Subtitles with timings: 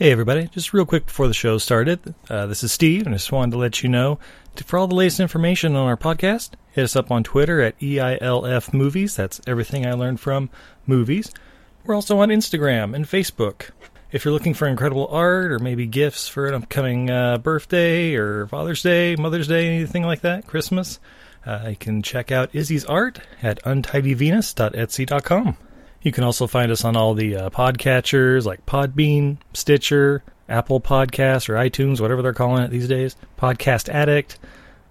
[0.00, 0.46] Hey, everybody.
[0.46, 3.50] Just real quick before the show started, uh, this is Steve, and I just wanted
[3.50, 4.20] to let you know
[4.64, 8.72] for all the latest information on our podcast, hit us up on Twitter at EILF
[8.72, 9.16] Movies.
[9.16, 10.50] That's everything I learned from
[10.86, 11.32] movies.
[11.84, 13.70] We're also on Instagram and Facebook.
[14.12, 18.46] If you're looking for incredible art or maybe gifts for an upcoming uh, birthday or
[18.46, 21.00] Father's Day, Mother's Day, anything like that, Christmas,
[21.44, 25.56] uh, you can check out Izzy's art at untidyvenus.etsy.com.
[26.02, 31.48] You can also find us on all the uh, podcatchers like Podbean, Stitcher, Apple Podcasts,
[31.48, 33.16] or iTunes, whatever they're calling it these days.
[33.38, 34.38] Podcast Addict.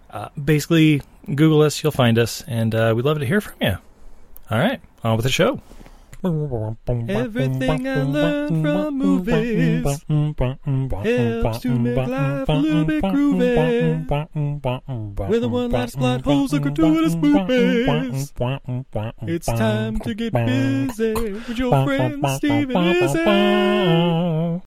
[0.10, 3.78] Uh, basically, Google us, you'll find us, and uh, we'd love to hear from you.
[4.50, 5.62] All right, on with the show.
[6.24, 14.10] Everything I learned from movies helps to make life a little bit groovy.
[15.30, 18.34] With a one-line plot holes and gratuitous movies.
[19.22, 24.64] It's time to get busy with your friend Steve and Izzy.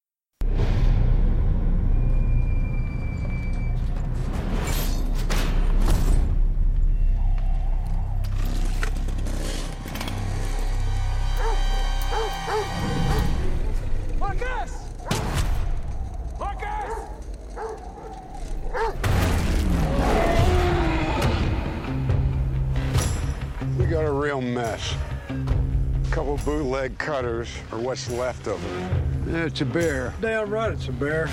[23.91, 24.95] Got a real mess.
[25.29, 29.35] A couple bootleg cutters, or what's left of them.
[29.35, 30.15] Yeah, it's a bear.
[30.21, 31.29] Damn right it's a bear.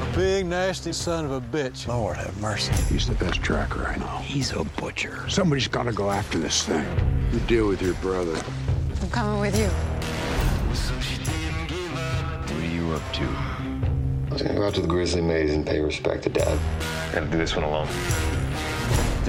[0.00, 1.86] A big, nasty son of a bitch.
[1.86, 2.72] Lord have mercy.
[2.90, 4.06] He's the best tracker I know.
[4.22, 5.28] He's a butcher.
[5.28, 6.86] Somebody's got to go after this thing.
[7.34, 8.40] You deal with your brother.
[9.02, 9.68] I'm coming with you.
[12.46, 13.24] What are you up to?
[13.24, 16.58] I was gonna go out to the Grizzly Maze and pay respect to Dad.
[17.12, 17.88] Gotta do this one alone.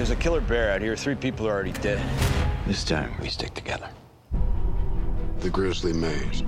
[0.00, 0.96] There's a killer bear out here.
[0.96, 2.00] Three people are already dead.
[2.66, 3.90] This time we stick together.
[5.40, 6.42] The Grizzly Maze.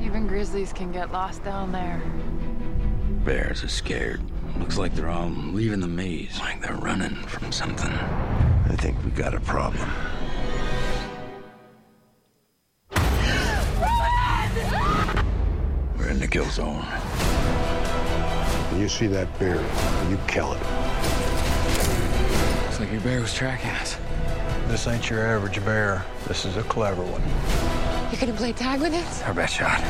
[0.00, 2.00] Even grizzlies can get lost down there.
[3.24, 4.22] Bears are scared.
[4.60, 7.90] Looks like they're all leaving the maze, like they're running from something.
[7.90, 9.90] I think we got a problem.
[15.98, 16.84] We're in the kill zone.
[18.70, 19.60] When you see that bear,
[20.08, 20.85] you kill it.
[22.86, 23.96] Looks like your bear was tracking us.
[24.68, 26.04] This ain't your average bear.
[26.28, 27.20] This is a clever one.
[28.12, 29.22] You gonna play tag with us?
[29.22, 29.80] Our best shot.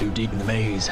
[0.00, 0.88] Too deep in the maze.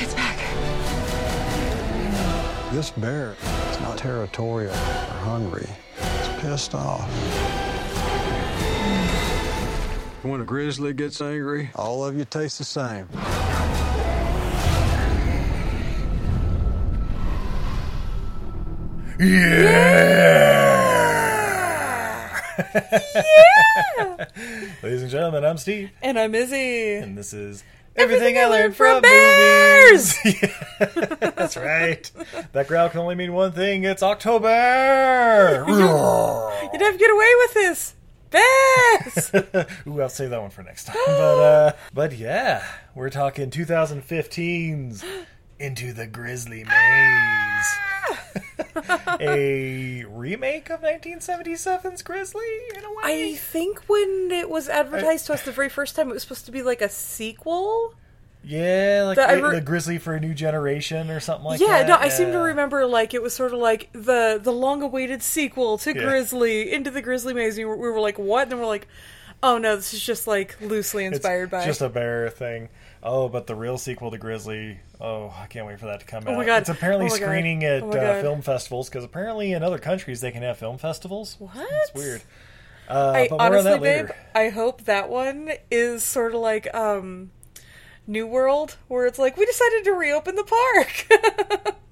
[0.00, 0.36] It's back.
[2.72, 3.36] This bear
[3.70, 5.68] is not territorial or hungry.
[5.96, 7.08] It's pissed off.
[10.24, 13.08] When a grizzly gets angry, all of you taste the same.
[24.82, 26.96] Ladies and gentlemen, I'm Steve, And I'm Izzy.
[26.96, 27.64] and this is
[27.96, 30.18] Everything I Learned from Bears.
[30.24, 30.42] movies.
[30.80, 32.10] Yeah, that's right.
[32.52, 33.84] That growl can only mean one thing.
[33.84, 34.48] It's October.
[35.66, 37.94] You'd have to get away with this.
[38.30, 39.30] Bears!
[39.86, 40.96] Ooh, I'll save that one for next time.
[41.06, 42.62] But uh, but yeah,
[42.94, 45.04] we're talking 2015's
[45.58, 47.66] Into the Grizzly Maze,
[49.20, 52.44] a remake of 1977's Grizzly
[52.76, 53.32] in a way.
[53.32, 56.46] I think when it was advertised to us the very first time, it was supposed
[56.46, 57.94] to be like a sequel.
[58.44, 61.66] yeah, like The- re- the Grizzly for a New Generation or something like that.
[61.68, 61.88] yeah, that.
[61.88, 65.22] no, I seem to remember like it was sort of like the the long awaited
[65.22, 66.02] sequel to Yeah.
[66.02, 67.56] Grizzly into the Grizzly Maze.
[67.58, 68.42] We were, we were like, what?
[68.44, 68.86] And then we're like,
[69.42, 71.64] oh no, this is just like loosely It's inspired by.
[71.64, 72.68] just a bear thing.
[73.08, 74.80] Oh, but the real sequel to Grizzly.
[75.00, 76.38] Oh, I can't wait for that to come Oh out.
[76.38, 76.60] my God.
[76.62, 77.24] It's apparently Oh my God.
[77.24, 80.76] screening at Oh uh, film festivals because apparently in other countries they can have film
[80.76, 81.36] festivals.
[81.38, 81.52] What?
[81.56, 82.22] It's weird.
[82.88, 86.40] Uh, I, but more on honestly, that babe, I hope that one is sort of
[86.40, 87.30] like um,
[88.08, 91.76] New World, where it's like we decided to reopen the park.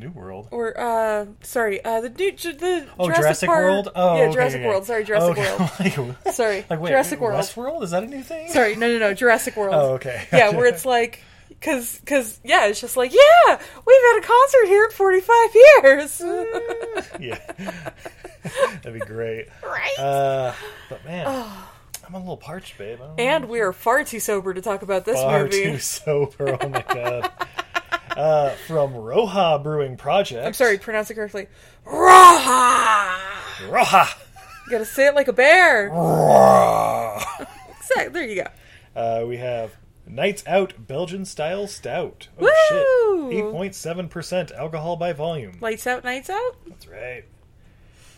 [0.00, 0.48] New World.
[0.50, 3.88] or uh, sorry, uh, the new the Oh, Jurassic, Jurassic Park- World.
[3.94, 4.68] Oh, yeah, okay, Jurassic okay.
[4.68, 4.84] World.
[4.86, 5.56] Sorry, Jurassic Okay.
[5.98, 6.16] World.
[6.24, 7.40] like, Sorry, like, wait, Jurassic World.
[7.40, 8.48] Westworld is that a new thing?
[8.48, 9.74] Sorry, no, no, no, Jurassic World.
[9.74, 10.26] Oh, okay.
[10.32, 11.22] yeah, where it's like.
[11.60, 13.48] Cause, cause, yeah, it's just like, yeah,
[13.86, 16.22] we've had a concert here in forty-five years,
[17.20, 17.38] yeah,
[18.82, 19.48] that'd be great.
[19.62, 19.98] right?
[19.98, 20.54] Uh,
[20.88, 22.98] but man, I'm a little parched, babe.
[22.98, 23.22] Don't know.
[23.22, 25.64] and we are far too sober to talk about this far movie.
[25.64, 26.56] too sober.
[26.62, 27.30] Oh my god.
[28.20, 30.46] Uh, from Roja Brewing Project.
[30.46, 31.46] I'm sorry, pronounce it correctly.
[31.86, 33.16] Raha!
[33.70, 34.14] Roja.
[34.66, 35.88] You gotta say it like a bear.
[35.88, 37.46] Roja.
[37.80, 38.12] Exactly.
[38.12, 38.50] There you go.
[38.94, 39.74] Uh, we have
[40.06, 42.28] Nights Out Belgian Style Stout.
[42.38, 43.30] Oh Woo!
[43.32, 43.42] shit.
[43.42, 45.56] 8.7% alcohol by volume.
[45.62, 46.56] Lights out, nights out.
[46.68, 47.24] That's right.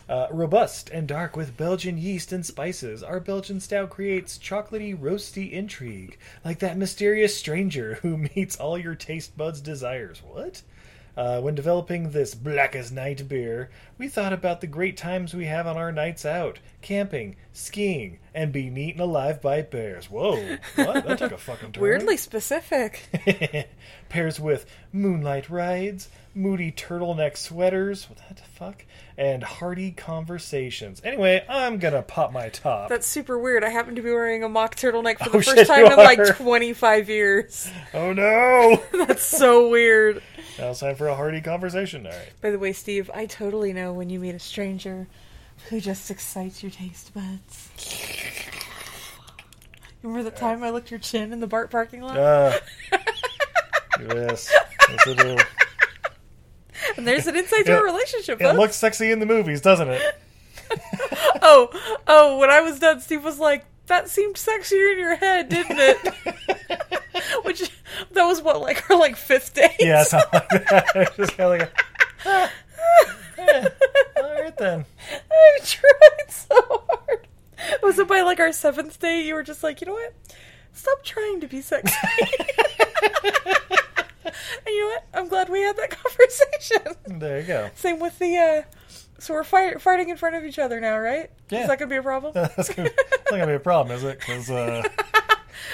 [0.09, 5.51] Uh, robust and dark with Belgian yeast and spices, our Belgian stout creates chocolatey, roasty
[5.51, 10.21] intrigue, like that mysterious stranger who meets all your taste buds' desires.
[10.25, 10.61] What?
[11.15, 13.69] Uh, when developing this black as night beer,
[13.99, 18.51] we thought about the great times we have on our nights out, camping, skiing, and
[18.51, 20.09] being eaten alive by bears.
[20.09, 21.05] Whoa, what?
[21.05, 21.83] That took a fucking turn.
[21.83, 23.03] Weirdly specific.
[24.09, 28.83] Pairs with moonlight rides, moody turtleneck sweaters, what the fuck,
[29.17, 31.01] and hearty conversations.
[31.03, 32.89] Anyway, I'm gonna pop my top.
[32.89, 33.63] That's super weird.
[33.63, 35.97] I happen to be wearing a mock turtleneck for Oh, the shit, first time in
[35.97, 37.69] like 25 years.
[37.93, 38.81] Oh no!
[39.05, 40.21] That's so weird.
[40.57, 42.05] now it's time for a hearty conversation.
[42.07, 42.31] All right.
[42.41, 45.07] By the way, Steve, I totally know when you meet a stranger
[45.69, 47.69] who just excites your taste buds.
[50.01, 52.17] Remember the time I licked your chin in the BART parking lot?
[52.17, 52.57] Uh,
[54.01, 54.51] yes.
[54.89, 55.37] yes I do.
[56.97, 58.57] And there's an insight to It- our relationship, It folks.
[58.57, 60.01] looks sexy in the movies, doesn't it?
[61.45, 61.69] Oh,
[62.07, 65.77] oh, when I was done, Steve was like, that seemed sexier in your head, didn't
[65.77, 65.97] it?
[67.43, 67.69] Which,
[68.13, 69.71] that was what, like our like fifth date?
[69.79, 71.13] Yeah, something like that.
[71.17, 71.71] Just kind of like, a,
[72.25, 72.51] ah,
[73.37, 73.67] eh,
[74.17, 74.85] all right then.
[75.29, 76.55] I tried so
[76.89, 77.27] hard.
[77.83, 79.25] Was it by like our seventh date?
[79.25, 80.13] You were just like, you know what?
[80.71, 81.93] Stop trying to be sexy.
[84.25, 84.33] And
[84.67, 85.03] you know what?
[85.13, 87.19] I'm glad we had that conversation.
[87.19, 87.69] There you go.
[87.75, 88.37] Same with the.
[88.37, 88.61] uh
[89.19, 91.29] So we're fight- fighting in front of each other now, right?
[91.49, 91.61] Yeah.
[91.63, 92.33] Is that gonna be a problem?
[92.35, 94.19] That's gonna, that's not gonna be a problem, is it?
[94.19, 94.83] Because uh,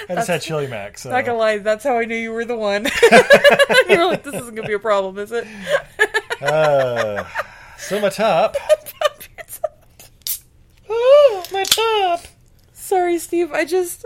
[0.10, 0.98] I just had Chili Mac.
[0.98, 2.86] So Not gonna lie, that's how I knew you were the one.
[3.90, 5.48] you were like, this isn't gonna be a problem, is it?
[6.42, 7.26] Uh,
[7.78, 8.56] so my top.
[10.90, 12.22] Oh, my top.
[12.90, 13.52] Sorry, Steve.
[13.52, 14.04] I just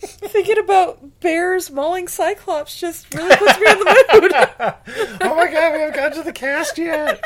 [0.00, 3.84] thinking about bears mauling Cyclops just really puts me in the
[4.20, 4.32] mood.
[5.20, 7.22] Oh my god, we haven't gotten to the cast yet.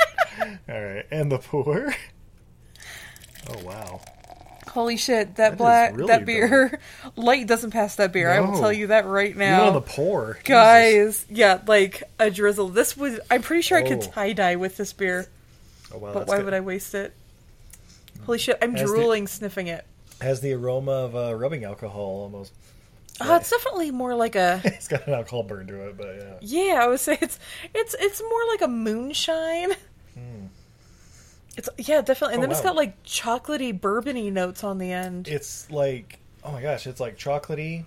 [0.68, 1.94] All right, and the poor.
[3.48, 4.00] Oh wow.
[4.68, 5.36] Holy shit!
[5.36, 6.80] That black really that beer
[7.16, 8.28] light doesn't pass that beer.
[8.28, 9.68] I will tell you that right now.
[9.68, 10.44] on the poor, Jesus.
[10.44, 12.68] Guys, yeah, like a drizzle.
[12.68, 13.20] This was.
[13.30, 14.10] I'm pretty sure I could Oh.
[14.10, 15.28] tie dye with this beer,
[15.94, 16.46] Oh wow, but why good.
[16.46, 17.14] would I waste it?
[18.26, 18.58] Holy shit!
[18.60, 19.86] I'm the- drooling, sniffing it.
[20.20, 22.52] Has the aroma of uh, rubbing alcohol almost.
[23.20, 24.60] Oh, it's definitely more like a.
[24.64, 26.34] It's got an alcohol burn to it, but yeah.
[26.40, 27.38] Yeah, I would say it's
[27.74, 29.72] it's it's more like a moonshine.
[31.56, 32.44] It's yeah, definitely, and Hmm.
[32.44, 32.70] Oh, then it's wow.
[32.70, 35.26] got like chocolatey, bourbony notes on the end.
[35.28, 37.84] It's like, oh my gosh, it's like chocolatey,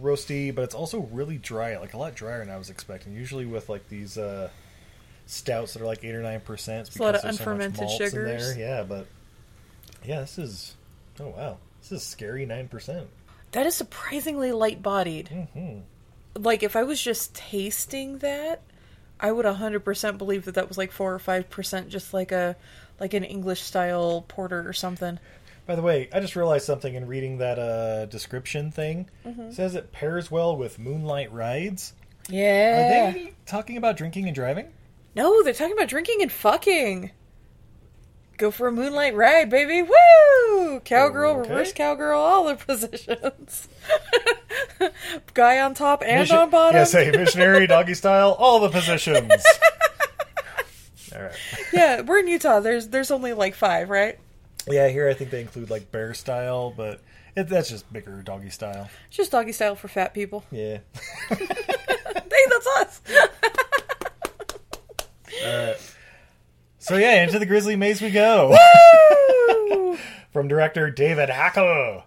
[0.00, 3.12] roasty, but it's also really dry, like a lot drier than I was expecting.
[3.12, 4.48] Usually with like these uh,
[5.26, 7.88] stouts that are like eight or nine percent, a lot of there's so unfermented in
[7.88, 8.54] sugars.
[8.54, 8.58] there.
[8.58, 9.06] Yeah, but
[10.04, 10.76] yeah, this is
[11.20, 13.08] oh wow, this is scary nine percent.
[13.52, 15.30] That is surprisingly light bodied.
[15.32, 15.80] Mm-hmm.
[16.42, 18.62] Like if I was just tasting that,
[19.20, 22.32] I would hundred percent believe that that was like four or five percent, just like
[22.32, 22.56] a
[22.98, 25.18] like an English style porter or something.
[25.66, 29.08] By the way, I just realized something in reading that uh, description thing.
[29.24, 29.42] Mm-hmm.
[29.42, 31.94] It says it pairs well with moonlight rides.
[32.28, 33.08] Yeah.
[33.08, 34.68] Are they talking about drinking and driving?
[35.14, 37.12] No, they're talking about drinking and fucking.
[38.36, 39.82] Go for a moonlight ride, baby!
[39.82, 40.80] Woo!
[40.80, 41.48] Cowgirl, Okay.
[41.50, 43.68] reverse cowgirl, all the positions.
[45.34, 46.76] Guy on top and Mission- on bottom.
[46.76, 49.30] Yes, say missionary, doggy style, all the positions.
[51.14, 51.32] all right.
[51.72, 52.60] yeah, we're in Utah.
[52.60, 54.18] There's there's only like five, right?
[54.68, 57.00] Yeah, here I think they include like bear style, but
[57.36, 58.88] it, that's just bigger doggy style.
[59.08, 60.44] It's just doggy style for fat people.
[60.50, 60.78] Yeah.
[61.28, 63.00] Hey, that's us.
[66.84, 68.54] So yeah, into the Grizzly Maze we go.
[70.34, 72.02] From director David Hackl.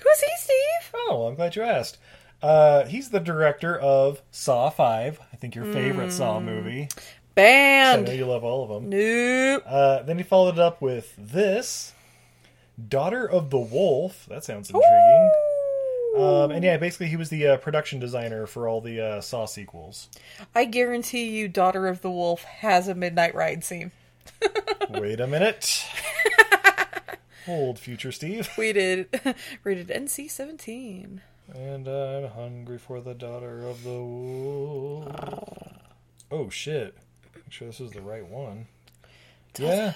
[0.00, 0.92] Who's he, Steve?
[0.94, 1.96] Oh, I'm glad you asked.
[2.42, 5.18] Uh, he's the director of Saw Five.
[5.32, 6.90] I think your favorite Saw movie.
[7.38, 8.90] I know you love all of them.
[8.90, 9.62] Nope.
[9.64, 11.94] Uh, then he followed it up with this,
[12.86, 14.26] Daughter of the Wolf.
[14.28, 15.30] That sounds intriguing.
[16.18, 19.46] Um, and yeah, basically he was the uh, production designer for all the uh, Saw
[19.46, 20.10] sequels.
[20.54, 23.90] I guarantee you, Daughter of the Wolf has a midnight ride scene.
[24.90, 25.84] Wait a minute.
[27.46, 28.48] Hold, future Steve.
[28.58, 29.08] We did
[29.64, 31.22] rated NC seventeen.
[31.54, 35.06] And I'm hungry for the daughter of the wolf.
[36.30, 36.94] Oh shit!
[37.34, 38.66] Make sure this is the right one.
[39.58, 39.94] Yeah.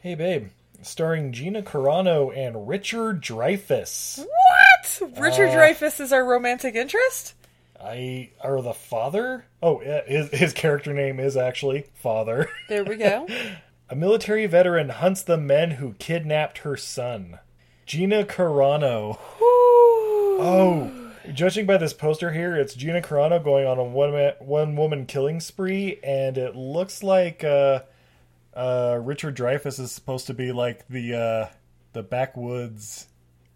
[0.00, 0.48] Hey babe,
[0.82, 4.18] starring Gina Carano and Richard Dreyfuss.
[4.18, 5.00] What?
[5.20, 7.34] Richard Uh, Dreyfuss is our romantic interest.
[7.84, 9.46] I are the father.
[9.62, 12.48] Oh, yeah, his his character name is actually Father.
[12.68, 13.26] There we go.
[13.90, 17.40] A military veteran hunts the men who kidnapped her son.
[17.84, 19.18] Gina Carano.
[19.40, 24.76] Oh, judging by this poster here, it's Gina Carano going on a one man, one
[24.76, 27.80] woman killing spree, and it looks like uh,
[28.54, 31.46] uh, Richard Dreyfuss is supposed to be like the uh,
[31.92, 33.08] the backwoods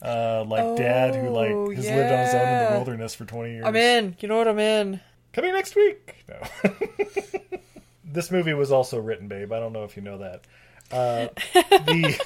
[0.07, 3.25] uh, like dad who like Oh, has lived on his own in the wilderness for
[3.25, 3.65] twenty years.
[3.67, 4.17] I'm in.
[4.21, 5.01] You know what I'm in.
[5.33, 6.25] Coming next week.
[6.29, 6.71] No.
[8.05, 9.53] this movie was also written, babe.
[9.53, 10.45] I don't know if you know that.
[10.91, 12.19] Uh, the,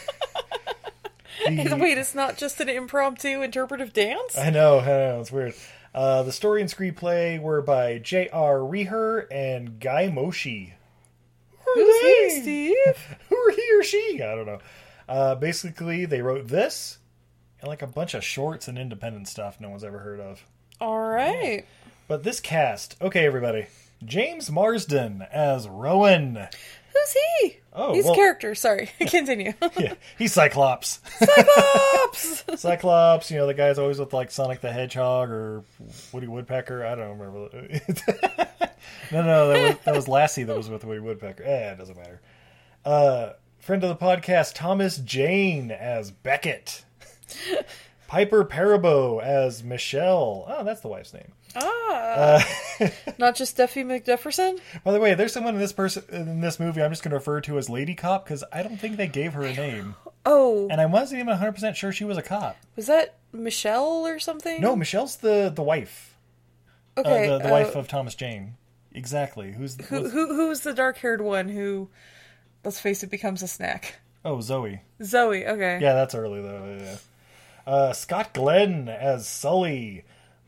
[1.46, 4.38] the Wait, it's not just an impromptu interpretive dance?
[4.38, 5.54] I know, I know, it's weird.
[5.92, 8.58] Uh, the story and screenplay were by J.R.
[8.58, 10.72] Reher and Guy Moshe.
[11.64, 12.00] Who are Who's
[12.34, 12.40] he.
[12.42, 13.16] Steve?
[13.28, 14.20] Who are he or she?
[14.22, 14.60] I don't know.
[15.08, 16.99] Uh, basically, they wrote this
[17.60, 20.44] and like a bunch of shorts and independent stuff no one's ever heard of.
[20.80, 21.64] All right.
[22.08, 23.66] But this cast, okay, everybody.
[24.04, 26.36] James Marsden as Rowan.
[26.36, 27.56] Who's he?
[27.72, 28.54] Oh, He's well- character.
[28.54, 28.90] Sorry.
[28.98, 29.52] Continue.
[29.78, 31.00] Yeah, he's Cyclops.
[31.18, 32.44] Cyclops!
[32.60, 35.62] Cyclops, you know, the guy's always with like Sonic the Hedgehog or
[36.12, 36.84] Woody Woodpecker.
[36.84, 37.48] I don't remember.
[39.12, 41.44] no, no, that was, that was Lassie that was with Woody Woodpecker.
[41.44, 42.20] Eh, it doesn't matter.
[42.84, 46.84] Uh, friend of the podcast, Thomas Jane as Beckett.
[48.06, 50.44] Piper Perabo as Michelle.
[50.49, 51.32] Oh, that's the wife's name.
[51.56, 52.44] ah.
[53.18, 54.58] not just Duffy McDufferson?
[54.84, 57.16] By the way, there's someone in this person in this movie I'm just going to
[57.16, 59.94] refer to as Lady Cop because I don't think they gave her a name,
[60.26, 62.56] Oh, and I wasn't even 100 percent sure she was a cop.
[62.76, 64.60] was that Michelle or something?
[64.60, 66.16] No, Michelle's the the wife.
[66.99, 67.28] Okay.
[67.28, 68.54] uh, the, the uh, wife of Thomas Jane.
[68.92, 69.52] Exactly.
[69.52, 71.88] Who's who, who, who's the dark haired one who,
[72.64, 74.00] let's face it, becomes a snack?
[74.25, 74.82] Oh, Zoe.
[75.02, 75.78] Zoe, okay.
[75.80, 76.76] Yeah, that's early though.
[76.80, 76.96] Yeah.
[77.66, 80.04] Uh, Scott Glenn as Sully,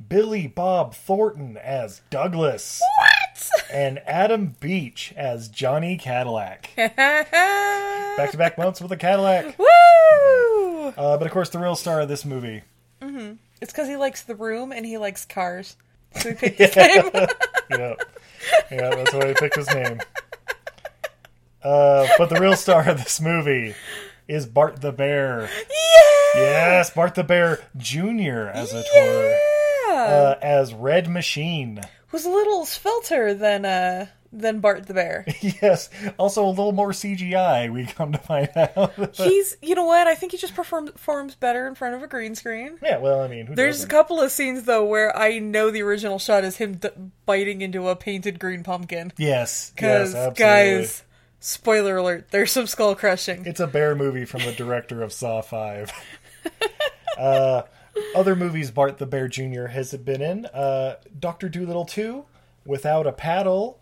[0.08, 3.50] Billy Bob Thornton as Douglas, What?
[3.72, 6.70] and Adam Beach as Johnny Cadillac.
[6.76, 9.58] Back to back months with a Cadillac.
[9.58, 10.88] Woo!
[10.96, 12.62] Uh, but of course, the real star of this movie.
[13.60, 15.76] It's because he likes the room and he likes cars.
[16.16, 17.10] So he picked his name.
[17.70, 17.94] Yeah,
[18.70, 19.98] yeah, that's why he picked his name.
[21.62, 23.74] Uh, but the real star of this movie
[24.28, 25.42] is Bart the Bear.
[25.70, 26.21] yeah!
[26.34, 28.48] Yes, Bart the Bear Jr.
[28.52, 29.38] as it were.
[29.88, 29.92] Yeah!
[29.94, 31.80] Uh, as Red Machine.
[32.08, 35.26] Who's a little svelter than uh than Bart the Bear.
[35.42, 38.92] yes, also a little more CGI, we come to find out.
[39.16, 40.06] He's, you know what?
[40.06, 42.78] I think he just perform, performs better in front of a green screen.
[42.82, 43.90] yeah, well, I mean, who There's a doesn't?
[43.90, 46.88] couple of scenes though where I know the original shot is him d-
[47.26, 49.12] biting into a painted green pumpkin.
[49.18, 51.02] Yes, Because yes, guys,
[51.40, 53.44] spoiler alert, there's some skull crushing.
[53.44, 55.92] It's a bear movie from the director of Saw 5.
[57.18, 57.62] uh,
[58.14, 59.66] other movies Bart the Bear Jr.
[59.66, 61.48] has been in uh, Dr.
[61.48, 62.24] Dolittle 2,
[62.64, 63.80] Without a Paddle,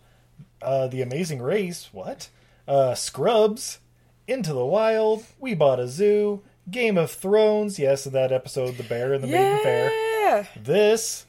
[0.61, 2.29] uh, The Amazing Race, what?
[2.67, 3.79] Uh, Scrubs,
[4.27, 9.13] Into the Wild, We Bought a Zoo, Game of Thrones, yes, that episode, The Bear
[9.13, 10.47] and the Maiden Fair.
[10.55, 11.25] This,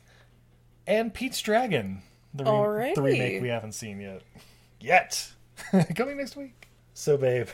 [0.87, 2.03] and Pete's Dragon,
[2.35, 4.23] the, re- the remake we haven't seen yet.
[4.81, 5.33] Yet!
[5.97, 6.69] Coming next week.
[6.95, 7.49] So, babe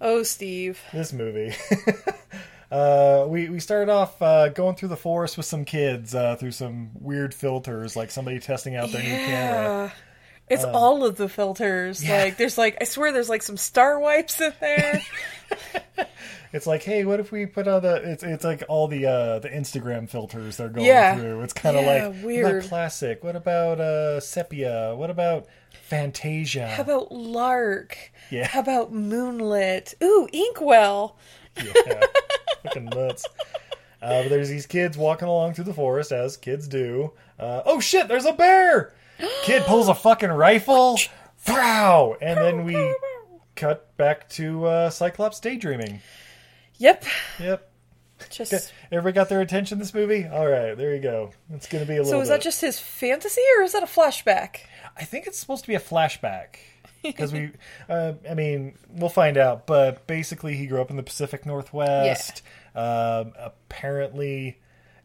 [0.00, 0.80] Oh, Steve.
[0.92, 1.54] this movie.
[2.70, 6.50] Uh, we we started off uh, going through the forest with some kids uh, through
[6.52, 9.86] some weird filters, like somebody testing out their new camera.
[9.86, 9.90] Yeah.
[10.50, 12.06] It's all of the filters.
[12.08, 15.02] Like there's like I swear there's like some star wipes in there.
[16.50, 17.96] It's like, hey, what if we put on the?
[18.10, 21.14] It's it's like all the uh, the Instagram filters they're going Yeah.
[21.18, 21.42] through.
[21.42, 22.56] It's kind of Yeah, like what weird.
[22.56, 23.22] about classic.
[23.22, 24.94] What about uh, sepia?
[24.96, 25.46] What about
[25.82, 26.66] Fantasia?
[26.68, 27.98] How about Lark?
[28.30, 28.46] Yeah.
[28.46, 29.92] How about Moonlit?
[30.02, 31.16] Ooh, Inkwell.
[31.58, 31.72] yeah,
[32.68, 33.24] fucking nuts.
[34.00, 37.12] Uh, but there's these kids walking along through the forest, as kids do.
[37.38, 38.94] Uh, oh shit, there's a bear!
[39.42, 40.98] Kid pulls a fucking rifle.
[41.48, 42.16] Wow!
[42.20, 42.94] And then we
[43.56, 46.00] cut back to uh, Cyclops daydreaming.
[46.76, 47.04] Yep.
[47.40, 47.70] Yep.
[48.30, 50.24] Just Everybody got their attention this movie?
[50.24, 51.30] Alright, there you go.
[51.50, 53.82] It's gonna be a little so is that bit- just his fantasy or is that
[53.82, 54.58] a flashback?
[54.96, 56.56] I think it's supposed to be a flashback.
[57.02, 57.52] Because we,
[57.88, 59.66] uh, I mean, we'll find out.
[59.66, 62.42] But basically, he grew up in the Pacific Northwest.
[62.78, 64.58] Um, apparently,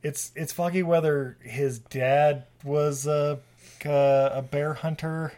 [0.03, 3.39] it's it's foggy whether his dad was a
[3.85, 5.33] a bear hunter.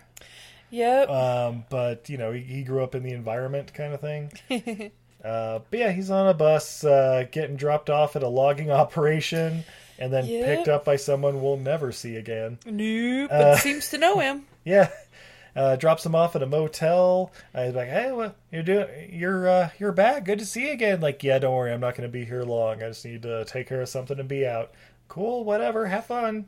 [0.70, 1.10] Yep.
[1.10, 4.32] Um, but you know, he, he grew up in the environment, kind of thing.
[5.24, 9.64] uh, but yeah, he's on a bus, uh, getting dropped off at a logging operation,
[9.98, 10.46] and then Yep.
[10.46, 12.58] picked up by someone we'll never see again.
[12.66, 13.30] nope.
[13.30, 14.46] But uh, seems to know him.
[14.66, 14.90] Yeah.
[15.56, 17.32] Uh, drops him off at a motel.
[17.54, 20.26] Uh, he's like, "Hey, well, you're doing, you're, uh, you're back.
[20.26, 22.44] Good to see you again." Like, yeah, don't worry, I'm not going to be here
[22.44, 22.84] long.
[22.84, 24.72] I just need to take care of something and be out.
[25.08, 25.86] Cool, whatever.
[25.86, 26.48] Have fun.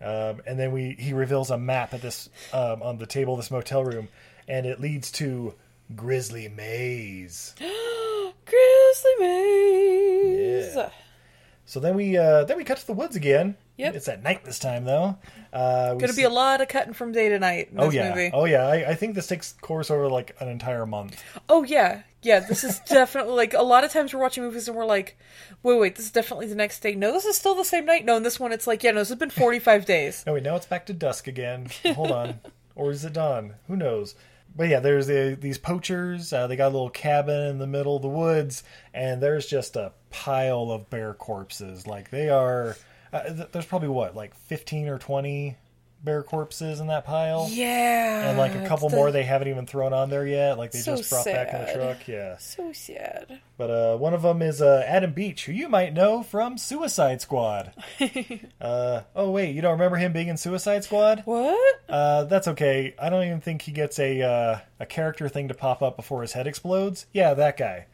[0.00, 3.40] Um, and then we he reveals a map at this um, on the table of
[3.40, 4.08] this motel room,
[4.48, 5.54] and it leads to
[5.94, 7.54] Grizzly Maze.
[7.58, 10.74] Grizzly Maze.
[10.74, 10.90] Yeah.
[11.66, 13.56] So then we uh, then we cut to the woods again.
[13.80, 13.94] Yep.
[13.96, 15.16] It's at night this time though.
[15.52, 18.10] Uh, Gonna see- be a lot of cutting from day to night in Oh yeah,
[18.10, 18.30] movie.
[18.32, 18.66] oh yeah.
[18.66, 21.22] I, I think this takes course over like an entire month.
[21.48, 22.40] Oh yeah, yeah.
[22.40, 25.18] This is definitely like a lot of times we're watching movies and we're like,
[25.62, 26.94] wait, wait, this is definitely the next day.
[26.94, 28.04] No, this is still the same night.
[28.04, 30.22] No, in this one it's like, yeah, no, this has been forty five days.
[30.26, 31.68] Oh wait, now it's back to dusk again.
[31.94, 32.40] Hold on,
[32.76, 33.54] or is it dawn?
[33.66, 34.14] Who knows?
[34.56, 36.32] But yeah, there's the, these poachers.
[36.32, 39.76] Uh, they got a little cabin in the middle of the woods, and there's just
[39.76, 41.86] a pile of bear corpses.
[41.86, 42.76] Like they are.
[43.12, 45.56] Uh, th- there's probably what, like 15 or 20
[46.02, 47.46] bear corpses in that pile.
[47.50, 50.56] Yeah, And like a couple the- more they haven't even thrown on there yet.
[50.56, 52.08] Like they So just brought back in the truck.
[52.08, 52.38] Yeah.
[52.38, 53.40] So sad.
[53.58, 57.20] But uh, one of them is uh, Adam Beach, who you might know from Suicide
[57.20, 57.74] Squad.
[58.60, 61.22] uh, oh wait, you don't remember him being in Suicide Squad?
[61.26, 61.80] What?
[61.86, 62.94] Uh, that's okay.
[62.98, 66.22] I don't even think he gets a uh, a character thing to pop up before
[66.22, 67.06] his head explodes.
[67.12, 67.86] Yeah, that guy.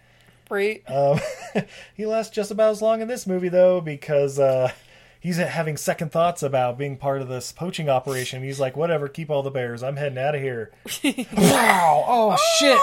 [0.48, 0.84] Right.
[0.88, 1.18] Um,
[1.96, 4.70] he lasts just about as long in this movie though, because uh,
[5.26, 8.44] he's having second thoughts about being part of this poaching operation.
[8.44, 9.82] He's like, "Whatever, keep all the bears.
[9.82, 10.70] I'm heading out of here."
[11.36, 12.04] wow!
[12.06, 12.78] Oh shit!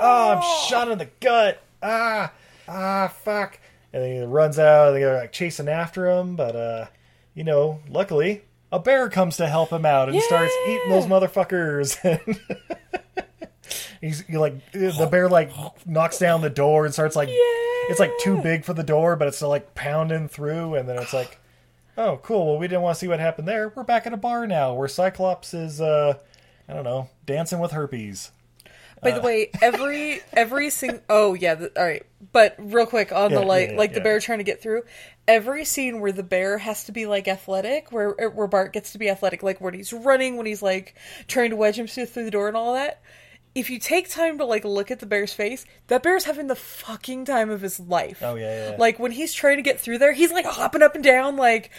[0.00, 1.60] Oh, I'm shot in the gut.
[1.82, 2.32] Ah,
[2.66, 3.60] ah, fuck!
[3.92, 4.94] And then he runs out.
[4.94, 6.86] and They're like chasing after him, but uh,
[7.34, 8.44] you know, luckily.
[8.72, 11.96] A bear comes to help him out and starts eating those motherfuckers.
[14.00, 15.52] He's he like the bear like
[15.86, 19.28] knocks down the door and starts like it's like too big for the door, but
[19.28, 21.38] it's still like pounding through, and then it's like,
[21.98, 22.46] oh cool.
[22.46, 23.68] Well, we didn't want to see what happened there.
[23.74, 26.18] We're back at a bar now where Cyclops is uh
[26.68, 28.30] I don't know dancing with herpes.
[29.02, 31.00] By the way, every every sing.
[31.10, 32.04] Oh yeah, the, all right.
[32.32, 34.62] But real quick on Yeah, the like, yeah, yeah, like the bear trying to get
[34.62, 34.82] through.
[35.28, 38.98] Every scene where the bear has to be like athletic, where where Bart gets to
[38.98, 40.94] be athletic, like when he's running, when he's like
[41.26, 43.02] trying to wedge himself through the door and all that.
[43.54, 46.56] If you take time to like look at the bear's face, that bear's having the
[46.56, 48.20] fucking time of his life.
[48.20, 48.76] Oh yeah, yeah.
[48.78, 51.36] Like when he's trying to get through there, he's like hopping up and down.
[51.36, 51.70] Like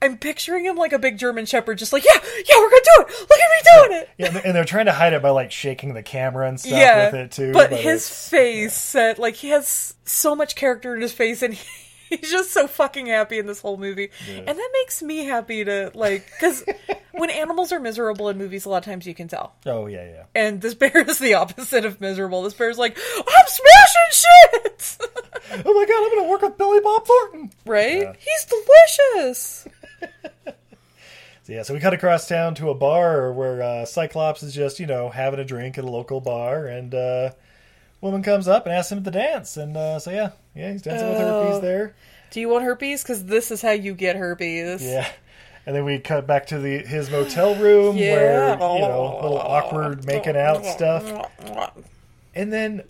[0.00, 3.02] I'm picturing him like a big German Shepherd, just like yeah, yeah, we're gonna do
[3.02, 3.20] it.
[3.20, 4.08] Look at me doing it.
[4.16, 7.06] yeah, and they're trying to hide it by like shaking the camera and stuff yeah,
[7.06, 7.52] with it too.
[7.52, 11.58] But his it's- face, said like he has so much character in his face, and
[12.08, 15.90] he's just so fucking happy in this whole movie, and that makes me happy to
[15.94, 16.64] like because
[17.12, 19.54] when animals are miserable in movies, a lot of times you can tell.
[19.66, 20.24] oh yeah, yeah.
[20.34, 22.42] And this bear is the opposite of miserable.
[22.42, 24.98] This bear's like, I'm smashing shit,
[25.66, 27.50] Oh my god, I'm gonna work with Billy Bob Thornton.
[27.66, 28.16] right?
[28.18, 29.68] He's delicious.
[31.46, 34.80] So, yeah, so we cut across town to a bar where uh, Cyclops is just,
[34.80, 37.30] you know, having a drink at a local bar, and uh,
[38.04, 41.08] woman comes up and asks him to dance, and uh, so yeah, yeah, he's dancing
[41.08, 41.44] with Oh.
[41.46, 41.94] herpes there.
[42.30, 43.02] Do you want herpes?
[43.02, 44.84] Because this is how you get herpes.
[44.84, 45.08] Yeah,
[45.66, 50.04] and then we cut back to the his motel room where you know, little awkward
[50.06, 51.30] making out stuff,
[52.34, 52.82] and then,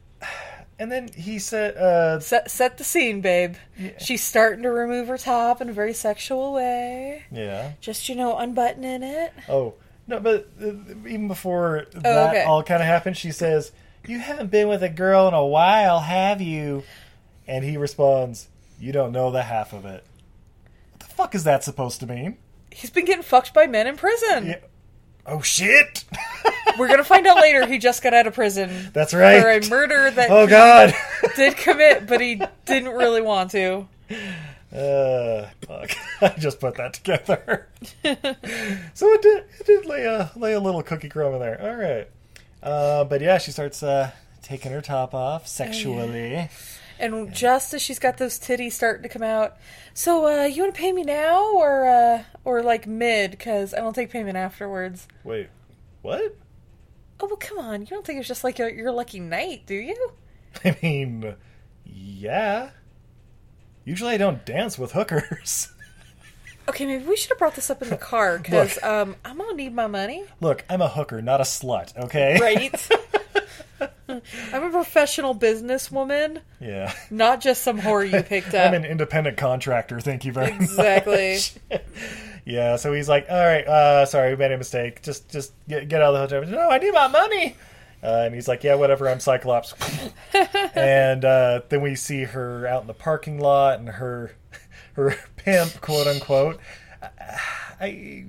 [0.78, 3.54] and then he said, uh, Set, set the scene, babe.
[3.98, 7.24] She's starting to remove her top in a very sexual way.
[7.30, 9.32] yeah, Just, you know, unbuttoning it.
[9.48, 9.74] oh
[10.08, 10.66] no, but uh,
[11.06, 12.42] even before that Oh, okay.
[12.44, 13.72] all kind of happened, she says,
[14.06, 16.82] "You haven't been with a girl in a while, have you?"
[17.46, 20.04] And he responds, "You don't know the half of it."
[20.92, 22.36] What the fuck is that supposed to mean?
[22.70, 24.46] He's been getting fucked by men in prison.
[24.46, 24.58] Yeah.
[25.26, 26.04] Oh shit!
[26.78, 29.40] We're gonna find out later he just got out of prison That's right.
[29.40, 30.92] for a murder that Oh god.
[31.22, 33.88] he did commit, but he didn't really want to.
[34.74, 35.90] Uh, fuck.
[36.20, 37.68] I just put that together.
[38.02, 41.60] so it did, it did lay a lay a little cookie crumb in there.
[41.62, 42.08] All right.
[42.64, 44.10] Uh, but yeah, she starts uh,
[44.42, 46.48] taking her top off sexually.
[46.98, 49.56] And just as she's got those titties starting to come out,
[49.92, 53.32] so uh, you want to pay me now or uh, or like mid?
[53.32, 55.06] Because I don't take payment afterwards.
[55.24, 55.48] Wait,
[56.02, 56.36] what?
[57.20, 57.80] Oh well, come on!
[57.82, 60.12] You don't think it's just like your, your lucky night, do you?
[60.64, 61.34] I mean,
[61.84, 62.70] yeah.
[63.84, 65.68] Usually I don't dance with hookers.
[66.68, 69.54] Okay, maybe we should have brought this up in the car because um, I'm gonna
[69.54, 70.24] need my money.
[70.40, 71.96] Look, I'm a hooker, not a slut.
[72.04, 72.38] Okay.
[72.40, 72.88] Right.
[74.52, 76.92] I'm a professional businesswoman, Yeah.
[77.10, 78.68] not just some whore you picked up.
[78.68, 79.98] I'm an independent contractor.
[80.00, 81.32] Thank you very Exactly.
[81.34, 81.56] much.
[81.70, 81.80] Exactly.
[82.44, 82.76] yeah.
[82.76, 85.02] So he's like, "All right, uh, sorry, we made a mistake.
[85.02, 87.56] Just, just get, get out of the hotel." No, I need my money.
[88.04, 89.08] Uh, and he's like, "Yeah, whatever.
[89.08, 89.72] I'm Cyclops."
[90.74, 94.32] and uh, then we see her out in the parking lot, and her,
[94.94, 96.60] her pimp, quote unquote.
[97.80, 98.26] I,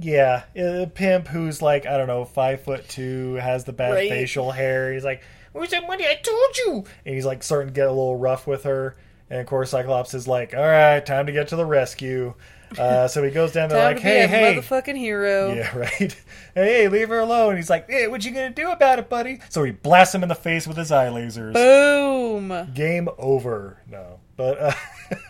[0.00, 4.08] yeah, a pimp who's like I don't know, five foot two, has the bad Right.
[4.08, 4.92] facial hair.
[4.92, 6.04] He's like, "Where's that money?
[6.06, 8.96] I told you." And he's like starting to get a little rough with her.
[9.28, 12.34] And of course, Cyclops is like, "All right, time to get to the rescue."
[12.78, 15.52] Uh, so he goes down there like, "Hey, hey, motherfucking hero.
[15.54, 16.20] yeah, right.
[16.54, 19.38] Hey, leave her alone." And he's like, "Hey, what you gonna do about it, buddy?"
[19.50, 21.52] So he blasts him in the face with his eye lasers.
[21.54, 22.72] Boom.
[22.74, 23.78] Game over.
[23.88, 24.72] No, but uh,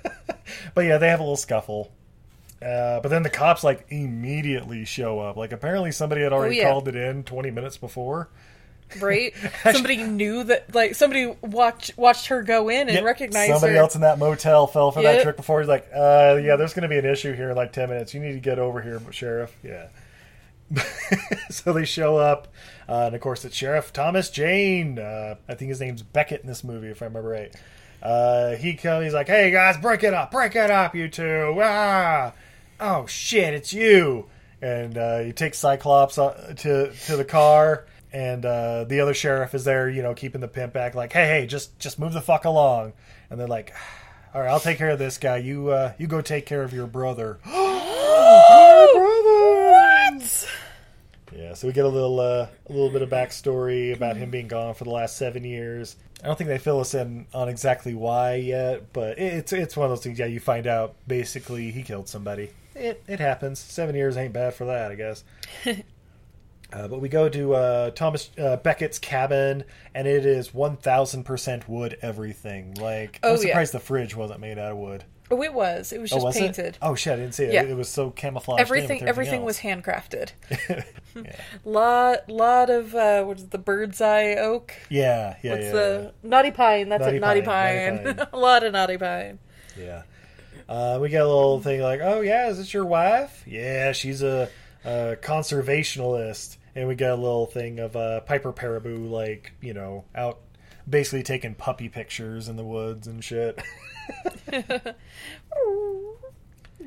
[0.74, 1.92] but yeah, they have a little scuffle.
[2.62, 5.36] Uh, but then the cops like immediately show up.
[5.36, 6.70] Like apparently somebody had already Oh, yeah.
[6.70, 8.30] called it in 20 minutes before.
[9.00, 9.32] Right?
[9.62, 13.80] somebody knew that, like somebody watched watched her go in and Yep, recognized somebody her.
[13.80, 15.60] else in that motel fell for that trick before.
[15.60, 18.14] He's like, uh, yeah, there's going to be an issue here in like 10 minutes.
[18.14, 19.54] You need to get over here, sheriff.
[19.62, 19.88] Yeah.
[21.50, 22.48] so they show up,
[22.88, 24.98] uh, and of course it's Sheriff Thomas Jane.
[24.98, 27.54] Uh, I think his name's Beckett in this movie, if I remember right.
[28.02, 29.04] Uh, he comes.
[29.04, 31.56] He's like, "Hey guys, break it up, break it up, you two!
[31.62, 32.32] Ah,
[32.80, 34.26] oh shit, it's you!"
[34.60, 39.54] And uh, he takes Cyclops uh, to to the car, and uh, the other sheriff
[39.54, 42.20] is there, you know, keeping the pimp back, like, "Hey, hey, just just move the
[42.20, 42.92] fuck along."
[43.30, 43.72] And they're like,
[44.34, 45.38] "All right, I'll take care of this guy.
[45.38, 47.38] You uh, you go take care of your brother."
[50.24, 50.48] what?
[51.34, 54.48] Yeah, so we get a little uh, a little bit of backstory about him being
[54.48, 55.96] gone for the last seven years.
[56.22, 59.84] I don't think they fill us in on exactly why yet, but it's it's one
[59.84, 60.18] of those things.
[60.18, 62.50] Yeah, you find out basically he killed somebody.
[62.74, 63.58] It it happens.
[63.58, 65.24] Seven years ain't bad for that, I guess.
[66.76, 71.24] uh, but we go to uh, Thomas uh, Beckett's cabin, and it is one thousand
[71.24, 71.96] percent wood.
[72.02, 73.42] Everything like Oh, I'm yeah.
[73.42, 75.04] surprised the fridge wasn't made out of wood.
[75.28, 75.92] Oh, it was.
[75.92, 76.64] It was Oh, just was painted.
[76.66, 76.78] it?
[76.80, 77.52] Oh shit, I didn't see it.
[77.54, 77.62] Yeah.
[77.62, 78.60] It was so camouflaged.
[78.60, 80.30] in everything everything was handcrafted.
[81.64, 84.72] lot lot of uh, what is the bird's eye oak?
[84.88, 85.72] Yeah, yeah, What's yeah.
[85.72, 86.88] the naughty pine?
[86.90, 88.14] That's Naughty it, naughty pine, pine.
[88.16, 88.26] pine.
[88.32, 89.38] a lot of naughty pine.
[89.78, 90.02] Yeah.
[90.68, 93.44] Uh, we get a little thing like, oh, yeah, is this your wife?
[93.46, 94.48] Yeah, she's a,
[94.84, 96.56] a conservationalist.
[96.76, 100.38] And we get a little thing of uh, Piper Perabo, like, you know, out
[100.88, 103.58] basically taking puppy pictures in the woods and shit.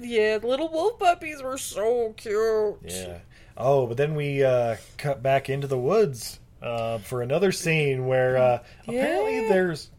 [0.01, 2.77] Yeah, the little wolf puppies were so cute.
[2.85, 3.17] yeah.
[3.57, 8.37] Oh, but then we uh, cut back into the woods uh, for another scene where
[8.37, 9.49] uh, apparently Yeah.
[9.49, 9.89] there's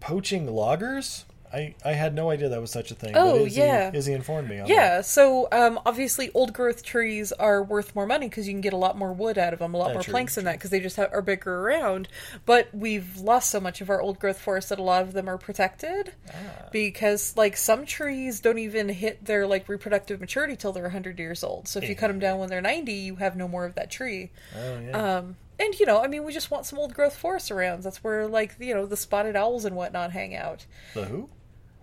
[0.00, 1.26] poaching loggers.
[1.52, 3.12] I, I had no idea that was such a thing.
[3.16, 3.90] Oh, but Izzy, yeah.
[3.92, 4.72] Izzy informed me on that.
[4.74, 8.72] Yeah, so um, obviously old growth trees are worth more money because you can get
[8.72, 10.52] a lot more wood out of them, a lot Yeah, more true, planks in that
[10.58, 12.06] because they just have, are bigger around.
[12.46, 15.28] But we've lost so much of our old growth forests that a lot of them
[15.28, 16.68] are protected Ah.
[16.70, 21.42] because like some trees don't even hit their like reproductive maturity till they're 100 years
[21.42, 21.66] old.
[21.66, 23.90] So if you cut them down when they're 90, you have no more of that
[23.90, 24.30] tree.
[24.56, 25.16] Oh, yeah.
[25.18, 27.82] Um, and you know, I mean, we just want some old growth forests around.
[27.82, 30.64] That's where like you know the spotted owls and whatnot hang out.
[30.94, 31.28] the who?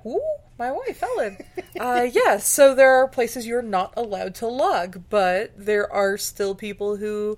[0.05, 0.21] Ooh,
[0.57, 1.37] my wife, Ellen.
[1.79, 6.55] uh, yeah, so there are places you're not allowed to log, but there are still
[6.55, 7.37] people who,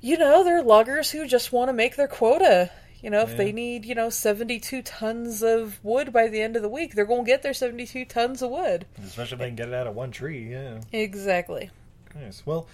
[0.00, 2.70] you know, there are loggers who just want to make their quota.
[3.02, 6.60] You know, if they need, you know, 72 tons of wood by the end of
[6.60, 8.84] the week, they're going to get their 72 tons of wood.
[9.02, 10.80] Especially if they can get it out of one tree, yeah.
[10.92, 11.70] Exactly.
[12.14, 12.44] Nice.
[12.44, 12.66] Well,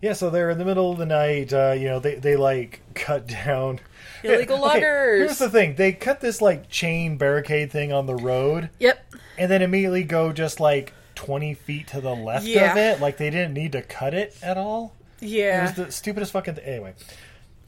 [0.00, 2.80] yeah, so they're in the middle of the night, uh, you know, they, they like
[2.94, 3.80] cut down
[4.24, 5.18] Illegal Okay, loggers.
[5.26, 5.74] Here's the thing.
[5.76, 9.14] They cut this like chain barricade thing on the road Yep.
[9.38, 12.72] and then immediately go just like 20 feet to the left Yeah.
[12.72, 13.00] of it.
[13.00, 14.92] Like they didn't need to cut it at all.
[15.20, 15.58] Yeah.
[15.58, 16.64] It was the stupidest fucking thing.
[16.64, 16.94] Anyway.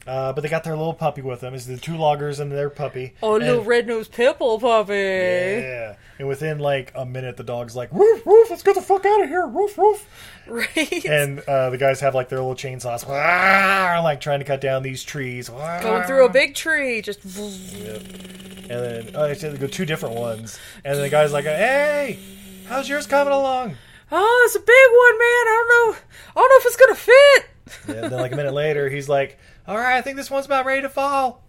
[0.07, 1.53] Uh, but they got their little puppy with them.
[1.53, 3.13] It's the two loggers and their puppy.
[3.21, 4.93] oh, little red nosed pitbull puppy.
[4.93, 5.95] Yeah.
[6.17, 9.21] And within like a minute, the dog's like, woof, woof, let's get the fuck out
[9.21, 10.07] of here, woof, woof.
[10.47, 11.05] Right.
[11.05, 14.81] And uh, the guys have like their little chainsaws, "Wah," like trying to cut down
[14.81, 15.49] these trees.
[15.51, 15.79] Wah.
[15.81, 17.23] Going through a big tree, just.
[17.23, 20.59] And then oh, actually, they go two different ones.
[20.83, 22.19] And then the guy's like, "Hey,
[22.67, 23.75] how's yours coming along?"
[24.11, 25.47] Oh, it's a big one, man.
[25.47, 25.97] I don't know.
[26.29, 28.01] I don't know if it's gonna fit.
[28.03, 30.65] And then like a minute later, he's like, "All right, I think this one's about
[30.65, 31.43] ready to fall,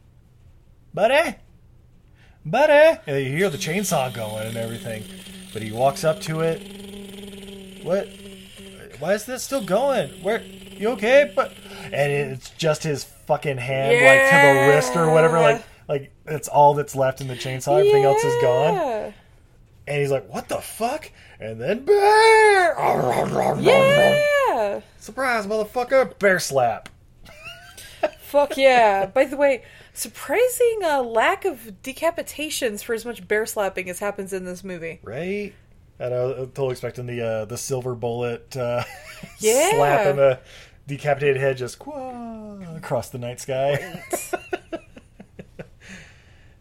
[0.94, 1.36] buddy,
[2.44, 5.04] buddy." And you hear the chainsaw going and everything,
[5.52, 7.84] but he walks up to it.
[7.84, 8.08] What?
[8.98, 10.10] Why is this still going?
[10.22, 10.42] Where?
[10.42, 11.32] You okay?
[11.34, 11.52] But
[11.84, 15.40] and it's just his fucking hand, like to the wrist or whatever.
[15.40, 17.78] Like, like it's all that's left in the chainsaw.
[17.78, 19.14] Everything else is gone.
[19.86, 22.74] And he's like, "What the fuck?" And then bear.
[23.60, 24.80] Yeah.
[24.98, 26.16] Surprise, motherfucker!
[26.20, 26.88] Bear slap.
[28.32, 29.04] Fuck yeah.
[29.04, 34.32] By the way, surprising uh, lack of decapitations for as much bear slapping as happens
[34.32, 35.00] in this movie.
[35.02, 35.52] Right?
[35.98, 38.84] And I was totally expecting the uh, the silver bullet uh,
[39.38, 39.72] Yeah.
[39.72, 40.40] slapping the
[40.86, 44.02] decapitated head just quah, across the night sky.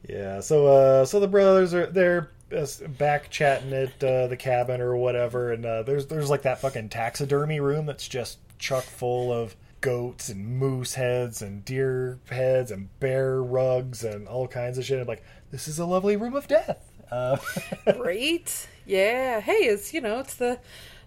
[0.10, 0.42] yeah.
[0.42, 2.68] So uh, so the brothers are they're uh,
[3.00, 6.90] back chatting at uh, the cabin or whatever, and uh, there's there's like that fucking
[6.90, 12.88] taxidermy room that's just chock full of goats and moose heads and deer heads and
[13.00, 15.00] bear rugs and all kinds of shit.
[15.00, 16.92] I'm like, this is a lovely room of death.
[17.12, 17.38] Uh,
[17.98, 18.68] Right?
[18.86, 19.42] Yeah.
[19.42, 20.60] Hey, it's you know, it's the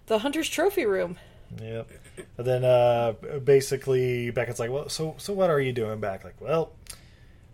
[0.07, 1.17] the hunter's trophy room.
[1.61, 1.89] Yep.
[2.37, 6.39] And then uh, basically Beckett's like, "Well, so so what are you doing back?" Like,
[6.39, 6.73] "Well,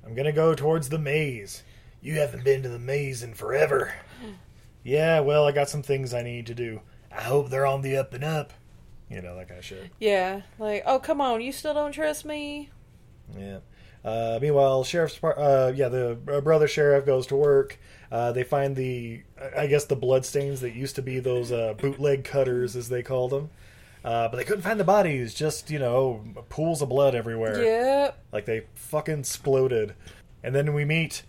[0.06, 1.64] I'm gonna go towards the maze.
[2.02, 3.94] You haven't been to the maze in forever."
[4.84, 6.82] yeah, well, I got some things I need to do.
[7.12, 8.54] I hope they're on the up and up.
[9.12, 9.91] You know that kind of shit.
[10.00, 12.69] Yeah, like, oh come on, you still don't trust me?
[13.38, 13.60] Yeah.
[14.04, 17.78] Uh, meanwhile, sheriff's uh, yeah, the uh, brother sheriff goes to work.
[18.12, 19.21] Uh, they find the,
[19.56, 23.32] I guess, the bloodstains that used to be those uh, bootleg cutters, as they called
[23.32, 23.50] them.
[24.04, 25.34] Uh, but they couldn't find the bodies.
[25.34, 27.63] Just you know, pools of blood everywhere.
[27.63, 28.24] Yep.
[28.32, 29.93] Like they fucking exploded.
[30.43, 31.24] And then we meet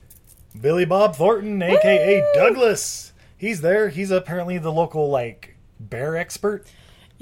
[0.59, 3.13] Billy Bob Thornton, aka Douglas.
[3.37, 3.89] He's there.
[3.89, 6.65] He's apparently the local like bear expert.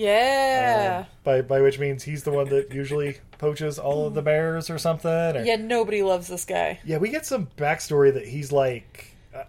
[0.01, 1.05] Yeah.
[1.05, 4.71] Um, by by which means he's the one that usually poaches all of the bears
[4.71, 5.11] or something.
[5.11, 6.81] or- yeah, nobody loves this guy.
[6.85, 9.43] yeah, we get some backstory that he's like, uh,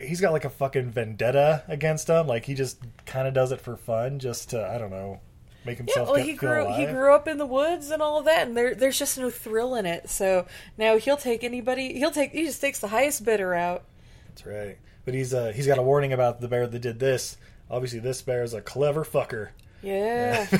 [0.00, 2.26] he's got like a fucking vendetta against him.
[2.26, 5.20] Like he just kind of does it for fun, just to I don't know,
[5.64, 6.08] make himself.
[6.08, 8.56] Yeah, well, he grew he grew up in the woods and all of that, and
[8.56, 10.08] there there's just no thrill in it.
[10.08, 10.46] So
[10.78, 11.94] now he'll take anybody.
[11.98, 13.84] He'll take he just takes the highest bidder out.
[14.28, 14.78] That's right.
[15.04, 17.36] But he's uh he's got a warning about the bear that did this.
[17.70, 19.50] Obviously, this bear is a clever fucker.
[19.82, 20.46] Yeah.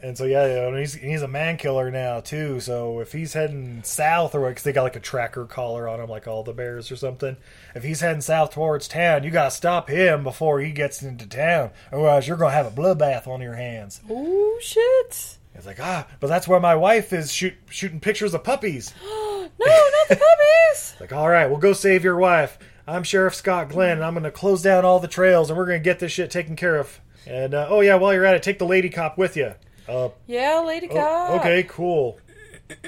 [0.00, 2.60] And so yeah, you know, he's he's a man killer now too.
[2.60, 6.08] So if he's heading south or because they got like a tracker collar on him,
[6.08, 7.36] like all the bears or something.
[7.74, 11.70] If he's heading south towards town, you gotta stop him before he gets into town.
[11.92, 14.00] Otherwise, you're gonna have a bloodbath on your hands.
[14.08, 15.38] oh shit!
[15.54, 18.94] It's like ah, but that's where my wife is shoot, shooting pictures of puppies.
[19.60, 20.94] No, not the puppies.
[21.00, 22.58] Like all right, we'll go save your wife.
[22.86, 25.80] I'm Sheriff Scott Glenn, and I'm gonna close down all the trails, and we're gonna
[25.80, 27.00] get this shit taken care of.
[27.26, 29.54] And uh, oh yeah, while you're at it, take the lady cop with you.
[29.88, 31.40] Uh, yeah, lady Oh, cop.
[31.40, 32.18] okay, cool.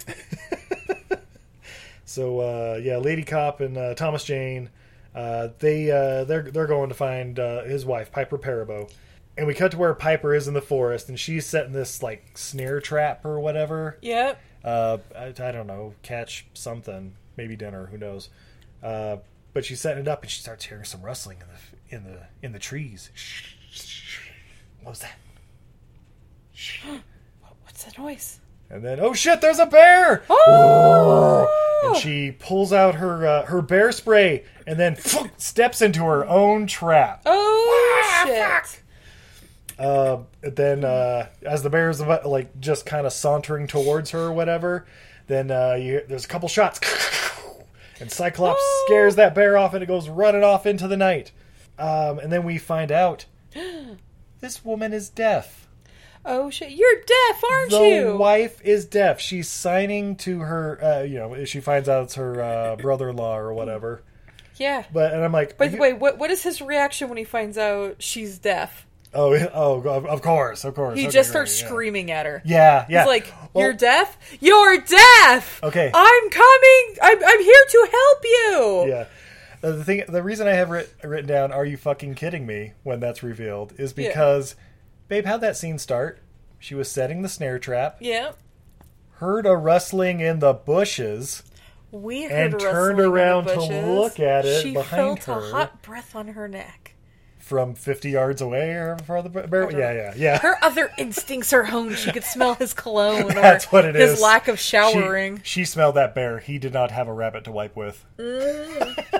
[2.05, 4.71] so uh, yeah, Lady Cop and uh, Thomas Jane,
[5.15, 8.91] uh, they uh, they're they're going to find uh, his wife Piper Perabo,
[9.39, 12.37] and we cut to where Piper is in the forest, and she's setting this like
[12.37, 13.99] snare trap or whatever.
[14.03, 14.41] Yep.
[14.63, 18.29] Uh, I, I don't know, catch something, maybe dinner, who knows?
[18.83, 19.17] Uh,
[19.55, 22.27] but she's setting it up, and she starts hearing some rustling in the in the
[22.43, 23.11] in the trees.
[24.83, 25.17] What was that?
[27.63, 28.41] What's that noise?
[28.69, 30.23] And then, oh shit, there's a bear!
[30.31, 31.49] Oh!
[31.85, 34.97] And she pulls out her uh, her bear spray and then
[35.39, 37.23] steps into her own trap.
[37.27, 38.83] Oh shit!
[39.79, 44.33] Uh, then, uh, as the bear's about, like just kind of sauntering towards her or
[44.33, 44.87] whatever,
[45.27, 46.81] then uh, you, there's a couple shots,
[48.01, 51.33] and Cyclops scares that bear off and it goes running off into the night.
[51.79, 53.25] Um, and then we find out
[54.41, 55.69] this woman is deaf.
[56.25, 56.71] Oh shit!
[56.73, 58.05] You're deaf, aren't the you?
[58.09, 59.21] The wife is deaf.
[59.21, 63.55] She's signing to her, uh, you know, she finds out it's her uh, brother-in-law or
[63.55, 64.03] whatever.
[64.57, 64.85] Yeah.
[64.93, 67.57] But and I'm like, By the way, what what is his reaction when he finds
[67.57, 68.87] out she's deaf?
[69.15, 70.99] oh, oh, of- course, of course.
[70.99, 71.69] He Okay, just starts great, yeah.
[71.69, 72.43] screaming at her.
[72.45, 73.01] Yeah, yeah.
[73.01, 74.19] He's like, Well, "You're deaf.
[74.41, 75.61] You're deaf.
[75.63, 75.91] Okay.
[75.93, 76.97] I'm coming.
[77.03, 79.05] I'm I'm here to help you." Yeah.
[79.61, 82.99] The thing, the reason I have writ, written down, "Are you fucking kidding me?" when
[83.01, 84.09] that's revealed, is Yeah.
[84.09, 84.55] because,
[85.09, 86.21] babe, how'd that scene start?
[86.59, 88.33] She was setting the snare trap, Yeah.
[89.19, 91.43] heard a rustling in the bushes,
[91.93, 93.61] We heard And a turned rustling in the around to
[93.93, 95.49] look at it She behind felt her.
[95.49, 96.95] a hot breath on her neck.
[97.39, 99.69] from 50 yards away or far the bear.
[99.73, 100.39] Yeah, yeah, yeah.
[100.39, 101.97] Her other instincts are honed.
[101.99, 104.11] She could smell his cologne or That's what it is.
[104.13, 105.41] his lack of showering.
[105.43, 106.39] She, smelled that bear.
[106.39, 108.05] He did not have a rabbit to wipe with.
[108.19, 109.20] Mm.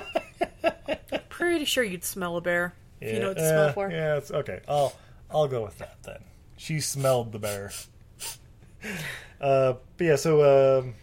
[1.29, 3.89] Pretty sure you'd smell a bear if you know what to smell for.
[3.91, 4.59] Yeah, it's okay.
[4.67, 4.93] I'll
[5.29, 6.23] I'll go with that then.
[6.57, 7.71] She smelled the bear.
[9.39, 10.93] uh, but yeah, so um,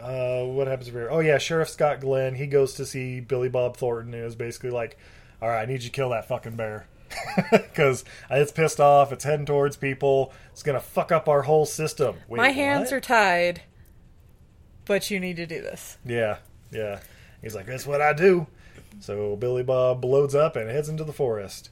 [0.00, 1.10] uh, what happens over here?
[1.10, 2.34] Oh yeah, Sheriff Scott Glenn.
[2.34, 4.98] He goes to see Billy Bob Thornton, and is basically like,
[5.42, 6.86] "All right, I need you to kill that fucking bear."
[7.50, 10.32] Because it's pissed off, it's heading towards people.
[10.52, 12.16] It's gonna fuck up our whole system.
[12.28, 12.96] Wait, My hands what?
[12.96, 13.62] are tied,
[14.84, 15.98] but you need to do this.
[16.04, 16.38] Yeah,
[16.72, 17.00] yeah.
[17.42, 18.46] He's like, that's what I do.
[19.00, 21.70] So Billy Bob loads up and heads into the forest.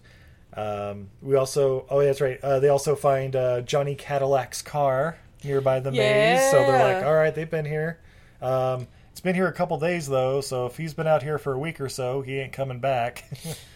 [0.55, 2.39] Um, we also, oh yeah, that's right.
[2.43, 6.51] Uh, they also find uh, Johnny Cadillac's car nearby the maze.
[6.51, 7.99] So they're like, all right, they've been here.
[8.43, 11.53] Um, it's been here a couple days though, so if he's been out here for
[11.55, 13.25] a week or so, he ain't coming back.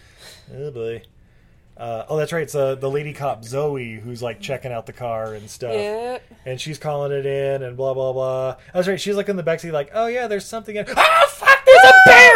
[0.54, 1.02] oh boy.
[1.76, 2.42] Uh, oh, that's right.
[2.44, 6.22] It's uh, the lady cop Zoe who's like checking out the car and stuff Yep.
[6.46, 8.56] and she's calling it in and blah blah blah.
[8.72, 8.98] That's right.
[9.00, 10.74] She's like in the backseat, like, oh yeah, there's something.
[10.76, 11.26] In- oh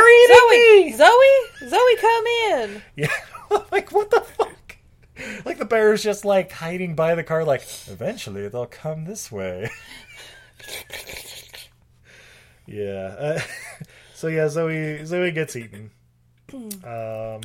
[0.01, 0.93] fuck, there's eating Zoe, me.
[0.97, 2.83] Zoe, Zoe, come in.
[2.97, 3.09] Yeah,
[3.73, 4.77] like what the fuck?
[5.45, 9.31] Like the bear is just like hiding by the car, like eventually they'll come this
[9.31, 9.71] way.
[12.67, 13.15] yeah.
[13.19, 13.41] Uh,
[14.15, 15.91] so yeah, Zoe Zoe gets eaten,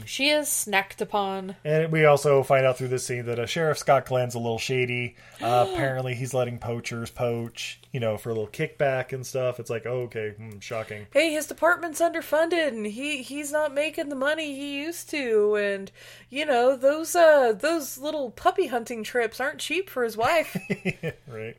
[0.06, 1.56] She is snacked upon.
[1.64, 4.60] And we also find out through this scene that uh, Sheriff Scott Glenn's a little
[4.60, 5.16] shady.
[5.42, 9.60] Uh, apparently, he's letting poachers poach, you know, for a little kickback and stuff.
[9.60, 11.08] It's like, oh, okay, hmm, shocking.
[11.12, 15.92] Hey, his department's underfunded, and he he's not making the money he used to, and
[16.30, 20.58] you know those uh those little puppy hunting trips aren't cheap for his wife.
[21.28, 21.58] right?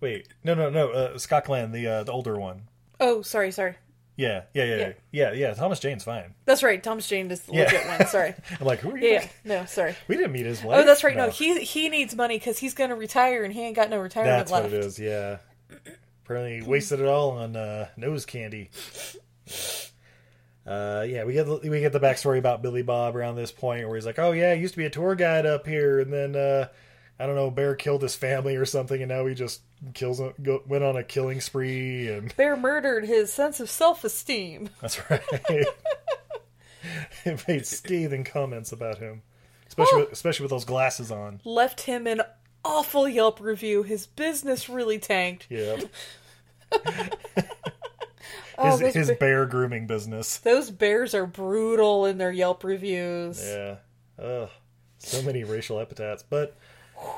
[0.00, 0.90] Wait, no, no, no.
[0.90, 2.62] Uh, Scott Glenn, the uh, the older one.
[3.00, 3.76] oh, sorry, sorry.
[4.22, 5.54] Yeah, yeah, yeah, yeah, yeah, yeah.
[5.54, 6.34] Thomas Jane's fine.
[6.44, 6.82] That's right.
[6.82, 7.64] Thomas Jane is the Yeah.
[7.64, 8.06] legit one.
[8.06, 8.34] Sorry.
[8.60, 9.08] I'm like, who are you?
[9.08, 9.28] Yeah, yeah.
[9.44, 9.94] No, sorry.
[10.08, 10.80] We didn't meet his wife.
[10.80, 11.16] Oh, that's right.
[11.16, 13.98] No, he he needs money because he's going to retire and he ain't got no
[13.98, 14.64] retirement That's left.
[14.64, 14.98] what it is.
[14.98, 15.38] Yeah.
[16.24, 18.70] Apparently, he wasted it all on uh, nose candy.
[20.64, 23.86] Uh, yeah, we get the, we get the backstory about Billy Bob around this point
[23.86, 26.12] where he's like, "Oh yeah, I used to be a tour guide up here, and
[26.12, 26.68] then uh,
[27.18, 29.62] I don't know, Bear killed his family or something, and now he just
[29.94, 34.04] kills him, go, went on a killing spree, and Bear murdered his sense of self
[34.04, 34.70] esteem.
[34.80, 35.22] that's right."
[37.24, 39.22] it made scathing comments about him,
[39.68, 40.04] especially oh.
[40.04, 41.40] with, especially with those glasses on.
[41.44, 42.22] Left him an
[42.64, 43.82] awful Yelp review.
[43.82, 45.46] His business really tanked.
[45.50, 45.80] Yeah,
[48.58, 50.38] Oh, his, those, his ba- bear grooming business.
[50.38, 53.42] those bears are brutal in their Yelp reviews.
[53.44, 53.76] Yeah.
[54.18, 54.48] Ugh.
[54.98, 56.22] So many racial epithets.
[56.22, 56.56] But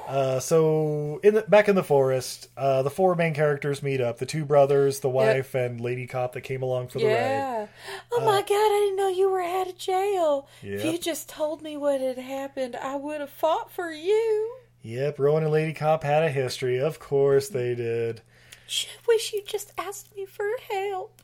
[0.09, 4.19] uh, so in the, back in the forest, uh, the four main characters meet up:
[4.19, 7.13] the two brothers, the wife, and Lady Cop that came along for the ride.
[7.13, 7.67] Yeah.
[8.13, 10.49] Oh my god, I didn't know you were out of jail.
[10.63, 10.93] If Yep.
[10.93, 14.57] you just told me what had happened, I would have fought for you.
[14.83, 16.79] Yep, Rowan and Lady Cop had a history.
[16.79, 18.21] Of course they did.
[18.67, 21.23] Shit, wish you just asked me for help.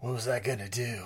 [0.00, 1.04] What was that gonna do?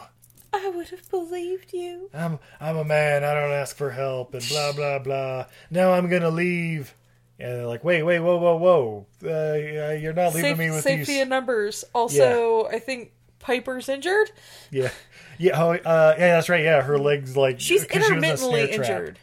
[0.55, 2.11] I would have believed you.
[2.13, 3.25] I'm I'm a man.
[3.25, 5.47] I don't ask for help, and blah blah blah.
[5.71, 6.95] Now I'm gonna leave.
[7.39, 9.07] And they're like, wait, wait, whoa, whoa, whoa!
[9.25, 11.23] Uh, you're not leaving Safe- me with safety these.
[11.23, 11.85] in numbers.
[11.95, 14.31] Also, I think Piper's injured.
[14.71, 14.91] Yeah,
[15.39, 16.35] yeah, oh, uh, yeah.
[16.35, 16.63] That's right.
[16.63, 19.17] Yeah, her legs like She's she was in intermittently snare trap.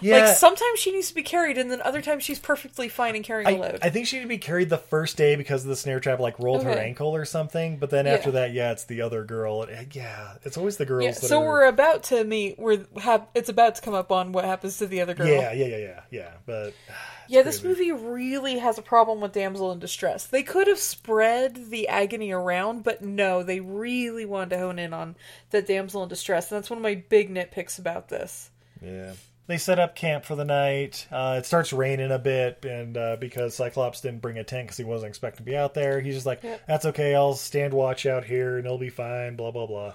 [0.00, 3.16] Yeah, Like sometimes she needs to be carried, and then other times she's perfectly fine
[3.16, 3.78] in carrying a I, load.
[3.82, 6.38] I think she to be carried the first day because of the snare trap, like
[6.38, 7.78] rolled her ankle or something.
[7.78, 8.14] But then Yeah.
[8.14, 9.66] after that, yeah, it's the other girl.
[9.92, 11.04] Yeah, it's always the girls.
[11.04, 12.58] yeah, so are, we're about to meet.
[12.58, 15.28] We're have it's about to come up on what happens to the other girl.
[15.28, 16.30] yeah, yeah, yeah, yeah, yeah.
[16.46, 16.74] But
[17.28, 20.26] Yeah, this movie really has a problem with damsel in distress.
[20.26, 24.92] They could have spread the agony around, but no, they really wanted to hone in
[24.92, 25.16] on
[25.50, 26.52] the damsel in distress.
[26.52, 28.50] And that's one of my big nitpicks about this.
[28.80, 29.14] yeah,
[29.46, 31.06] they set up camp for the night.
[31.10, 34.76] Uh, it starts raining a bit, and uh, because Cyclops didn't bring a tent because
[34.76, 36.62] he wasn't expecting to be out there, he's just like, Yep.
[36.66, 37.14] "That's okay.
[37.14, 39.92] I'll stand watch out here, and it'll be fine." Blah blah blah.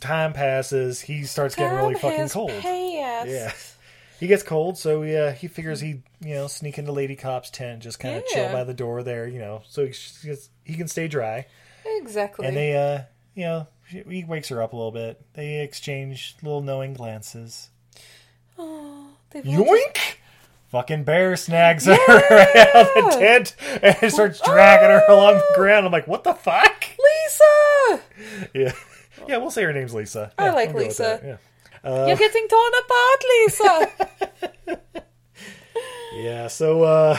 [0.00, 1.00] Time passes.
[1.00, 2.50] He starts getting really fucking cold.
[2.50, 3.28] passed.
[3.28, 3.52] Yeah.
[4.20, 7.82] He gets cold, so yeah, he figures he you know sneak into Lady Cop's tent,
[7.82, 9.88] just kind of chill by the door there, you know, so he,
[10.24, 11.46] gets- he can stay dry.
[11.84, 12.46] Exactly.
[12.46, 13.02] And they, uh,
[13.34, 15.20] you know, he wakes her up a little bit.
[15.34, 17.68] They exchange little knowing glances.
[19.34, 19.98] They've Yoink!
[20.68, 25.52] Fucking bear snags her right out of the tent and starts dragging her along the
[25.56, 25.84] ground.
[25.86, 26.84] I'm like, what the fuck?
[26.98, 28.00] Lisa!
[28.54, 28.72] Yeah,
[29.28, 29.36] yeah.
[29.38, 30.32] We'll say her name's Lisa.
[30.38, 31.20] I Yeah, like we'll Lisa.
[31.84, 32.06] Yeah.
[32.06, 35.02] You're getting torn apart, Lisa!
[36.16, 37.18] Yeah, so uh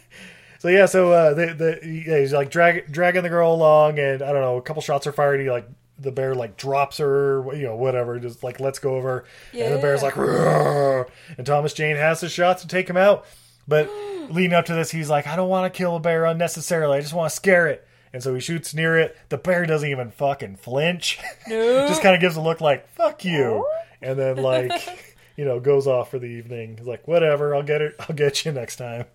[0.58, 4.22] so yeah, so uh the the yeah, he's like drag, dragging the girl along and
[4.22, 5.68] I don't know, a couple shots are fired, and he like
[5.98, 9.24] the bear like drops her, you know, whatever, just like lets go of her.
[9.52, 13.24] And the bear's like and Thomas Jane has his shots to take him out.
[13.66, 13.90] But
[14.30, 16.98] leading up to this, he's like, I don't want to kill a bear unnecessarily.
[16.98, 17.86] I just want to scare it.
[18.12, 19.16] And so he shoots near it.
[19.28, 21.18] The bear doesn't even fucking flinch.
[21.48, 21.88] No.
[21.88, 23.66] just kind of gives a look like, fuck you.
[24.02, 26.76] And then like, you know, goes off for the evening.
[26.76, 27.94] He's like, whatever, I'll get it.
[28.00, 29.06] I'll get you next time.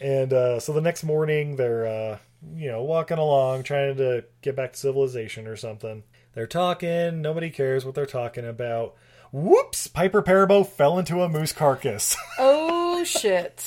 [0.00, 2.18] And uh, so the next morning, they're uh,
[2.56, 6.02] you know walking along, trying to get back to civilization or something.
[6.34, 7.20] They're talking.
[7.22, 8.94] Nobody cares what they're talking about.
[9.32, 9.86] Whoops!
[9.86, 13.66] Piper Perabo fell into a moose carcass, oh, shit.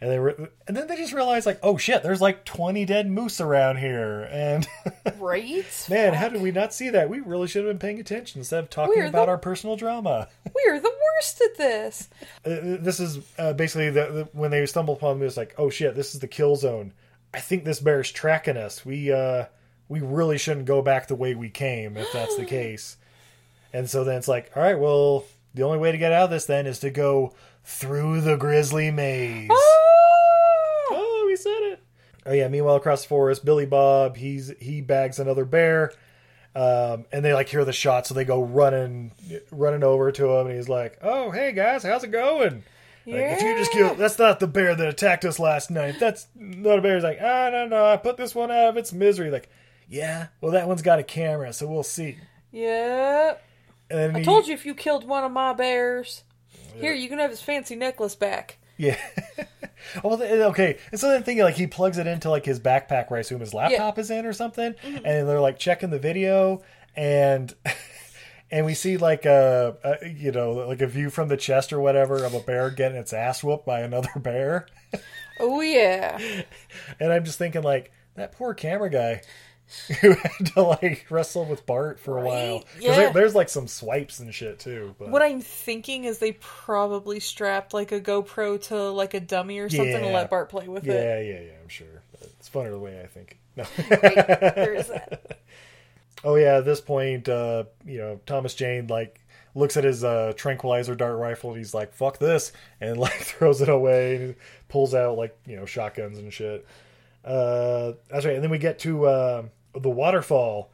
[0.00, 3.10] and they were, and then they just realized like, oh shit, there's like 20 dead
[3.10, 4.66] moose around here, and
[5.18, 5.86] Right?
[5.90, 7.10] man, how did we not see that?
[7.10, 9.76] We really should have been paying attention instead of talking We're about the- our personal
[9.76, 10.28] drama.
[10.66, 12.08] We're the worst at this.
[12.44, 15.94] Uh, this is uh, basically the, the when they stumble upon this like oh shit
[15.94, 16.92] this is the kill zone
[17.34, 18.84] i think this bear's tracking us.
[18.84, 19.46] We uh
[19.88, 22.96] we really shouldn't go back the way we came if that's the case.
[23.72, 26.30] And so then it's like all right well the only way to get out of
[26.30, 29.48] this then is to go through the grizzly maze.
[29.52, 31.24] Oh!
[31.26, 31.82] We said it.
[32.26, 35.92] Oh yeah meanwhile across the forest billy bob he's he bags another bear
[36.54, 39.12] um, and they like hear the shot, so they go running,
[39.50, 42.62] running over to him, and he's like, "Oh, hey guys, how's it going?"
[43.06, 45.96] Like, if you just kill, that's not the bear that attacked us last night.
[45.98, 46.94] That's not a bear.
[46.94, 49.48] He's like, "Ah, no, no, I put this one out of its misery." Like,
[49.88, 52.18] yeah, well, that one's got a camera, so we'll see.
[52.52, 53.34] Yeah.
[53.90, 56.22] And then I he- told you if you killed one of my bears,
[56.76, 58.58] here you can have his fancy necklace back.
[58.78, 58.96] Yeah.
[60.04, 60.78] well, okay.
[60.90, 63.40] And so then thinking like he plugs it into like his backpack where I assume
[63.40, 65.04] his laptop is in or something, Mm-hmm.
[65.04, 66.62] and they're like checking the video
[66.96, 67.54] and.
[68.52, 71.80] And we see like a, a, you know, like a view from the chest or
[71.80, 74.66] whatever of a bear getting its ass whooped by another bear.
[75.40, 76.18] Oh yeah.
[77.00, 79.22] And I'm just thinking like that poor camera guy
[80.02, 82.94] who had to like wrestle with Bart for a while Yeah.
[82.96, 84.94] there- there's like some swipes and shit too.
[84.98, 89.60] But What I'm thinking is they probably strapped like a GoPro to like a dummy
[89.60, 90.12] or something and Yeah.
[90.12, 91.26] let Bart play with yeah, it.
[91.26, 91.40] yeah, yeah.
[91.46, 92.02] Yeah i'm sure.
[92.12, 93.38] But it's funner the way I think.
[93.56, 93.64] No.
[93.88, 95.38] There is that.
[96.24, 99.20] Oh yeah, at this point, uh, you know, Thomas Jane like
[99.54, 103.60] looks at his uh, tranquilizer dart rifle and he's like, "Fuck this," and like throws
[103.60, 104.34] it away and
[104.68, 106.66] pulls out like you know shotguns and shit.
[107.24, 108.34] Uh, that's right.
[108.34, 109.42] And then we get to uh,
[109.74, 110.70] the waterfall,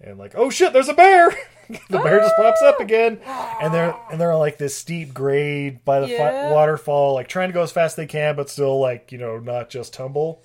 [0.00, 1.30] and like, oh shit, there's a bear.
[1.88, 5.84] the bear just pops up again, and they're and they're on like this steep grade
[5.84, 6.52] by the Yeah.
[6.52, 9.38] waterfall, like trying to go as fast as they can, but still like you know
[9.38, 10.42] not just tumble.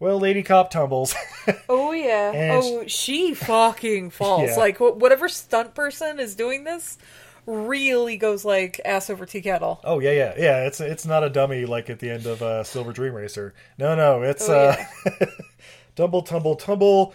[0.00, 1.14] Well, Lady Cop tumbles.
[1.70, 2.30] Oh yeah.
[2.32, 4.50] And oh, she fucking falls.
[4.50, 4.56] Yeah.
[4.56, 6.98] Like wh- whatever stunt person is doing this
[7.46, 9.80] really goes like ass over tea kettle.
[9.82, 10.66] Oh yeah, yeah, yeah.
[10.66, 13.54] It's it's not a dummy like at the end of uh, Silver Dream Racer.
[13.78, 14.74] No, no, it's Oh,
[15.10, 15.26] uh,
[15.96, 17.14] tumble, tumble, tumble,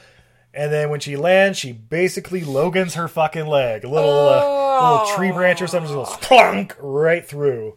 [0.52, 3.84] and then when she lands, she basically Logan's her fucking leg.
[3.84, 7.76] A little uh, little tree branch or something just goes plunk right through,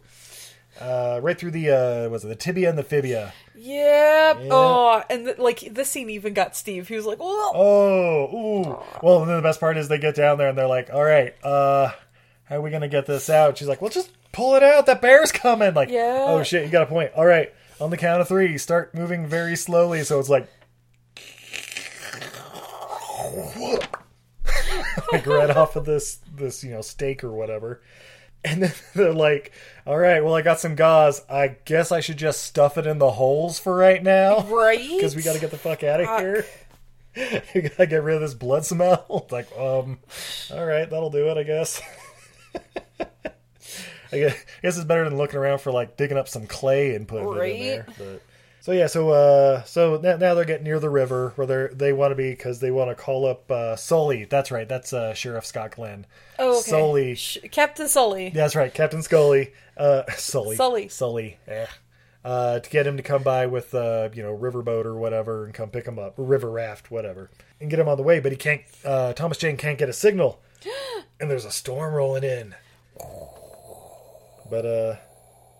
[0.81, 3.33] uh, right through the uh, was it the tibia and the fibia.
[3.57, 4.37] Yep.
[4.51, 6.87] Oh, and th- like this scene even got Steve.
[6.87, 8.83] He was like, "Whoa." Oh, ooh.
[9.01, 11.03] Well, and then the best part is they get down there and they're like, "All
[11.03, 11.89] right, uh,
[12.45, 14.85] how are we gonna get this out?" She's like, "Well, just pull it out.
[14.85, 16.25] That bear's coming." Like, Yeah.
[16.27, 17.11] oh shit, you got a point.
[17.15, 17.51] All right,
[17.81, 20.03] on the count of three, start moving very slowly.
[20.03, 20.47] So it's like,
[25.11, 27.81] like right off of this this you know steak or whatever.
[28.47, 29.51] And then they're like,
[29.85, 31.21] "All right, well, I got some gauze.
[31.29, 34.79] I guess I should just stuff it in the holes for right now, Right?
[34.95, 36.19] Because we got to get the fuck out of Fuck.
[36.21, 36.45] here."
[37.55, 39.27] you gotta get rid of this blood smell.
[39.31, 39.97] Like, um,
[40.53, 41.81] all right, that'll do it, I guess.
[44.11, 47.27] I guess, it's better than looking around for like digging up some clay and putting
[47.27, 47.85] it in there.
[47.97, 48.21] But
[48.67, 51.93] so yeah, so uh, so now, now they're getting near the river where they they
[51.93, 54.25] want to be because they want to call up uh, Sully.
[54.25, 56.05] That's right, that's uh, Sheriff Scott Glenn.
[56.37, 56.69] Oh, okay.
[56.71, 57.15] Sully.
[57.15, 58.29] Sh- Captain Sully.
[58.29, 59.53] That's right, Captain Scully.
[59.77, 60.57] Uh, Sully.
[60.57, 60.89] Sully.
[60.89, 61.37] Sully.
[61.47, 61.65] Eh.
[62.25, 65.53] Uh, to get him to come by with, uh, you know, riverboat or whatever and
[65.53, 67.29] come pick him up, river raft, whatever,
[67.61, 68.19] and get him on the way.
[68.19, 68.63] But he can't.
[68.83, 70.41] Uh, Thomas Jane can't get a signal,
[71.21, 72.53] and there's a storm rolling in.
[74.49, 74.95] But uh,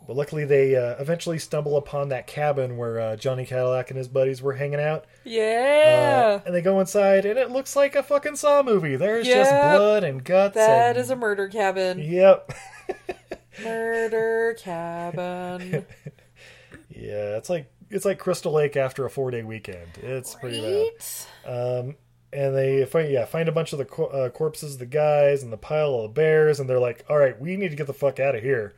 [0.07, 4.07] but luckily they uh, eventually stumble upon that cabin where uh, Johnny Cadillac and his
[4.07, 5.05] buddies were hanging out.
[5.25, 6.39] Yeah.
[6.39, 8.95] Uh, and they go inside, and it looks like a fucking Saw movie.
[8.95, 10.55] There's just blood and guts.
[10.55, 11.99] that and, is a murder cabin.
[11.99, 12.53] Yep.
[13.63, 15.85] Murder cabin.
[16.99, 19.87] Yeah, it's like it's like Crystal Lake after a four day weekend.
[20.01, 21.79] It's pretty bad.
[21.79, 21.95] Um,
[22.33, 25.43] and they find yeah find a bunch of the co- uh, corpses of the guys
[25.43, 27.87] and the pile of the bears, and they're like, "All right, we need to get
[27.87, 28.75] the fuck out of here."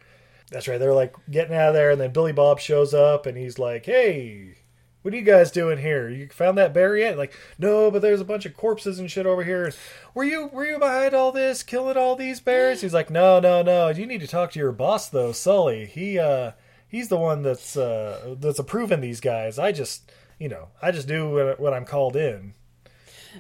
[0.50, 0.80] That's right.
[0.80, 3.86] They're like getting out of there, and then Billy Bob shows up, and he's like,
[3.86, 4.56] "Hey."
[5.02, 6.10] What are you guys doing here?
[6.10, 7.18] You found that bear yet?
[7.18, 9.74] Like, no, but there's a bunch of corpses and shit over here.
[10.14, 12.82] Were you were you behind all this, killing all these bears?
[12.82, 13.88] He's like, no, no, no.
[13.88, 15.86] You need to talk to your boss though, Sully.
[15.86, 16.52] He uh
[16.86, 19.58] he's the one that's uh that's approving these guys.
[19.58, 22.54] I just you know I just do what, when I'm called in.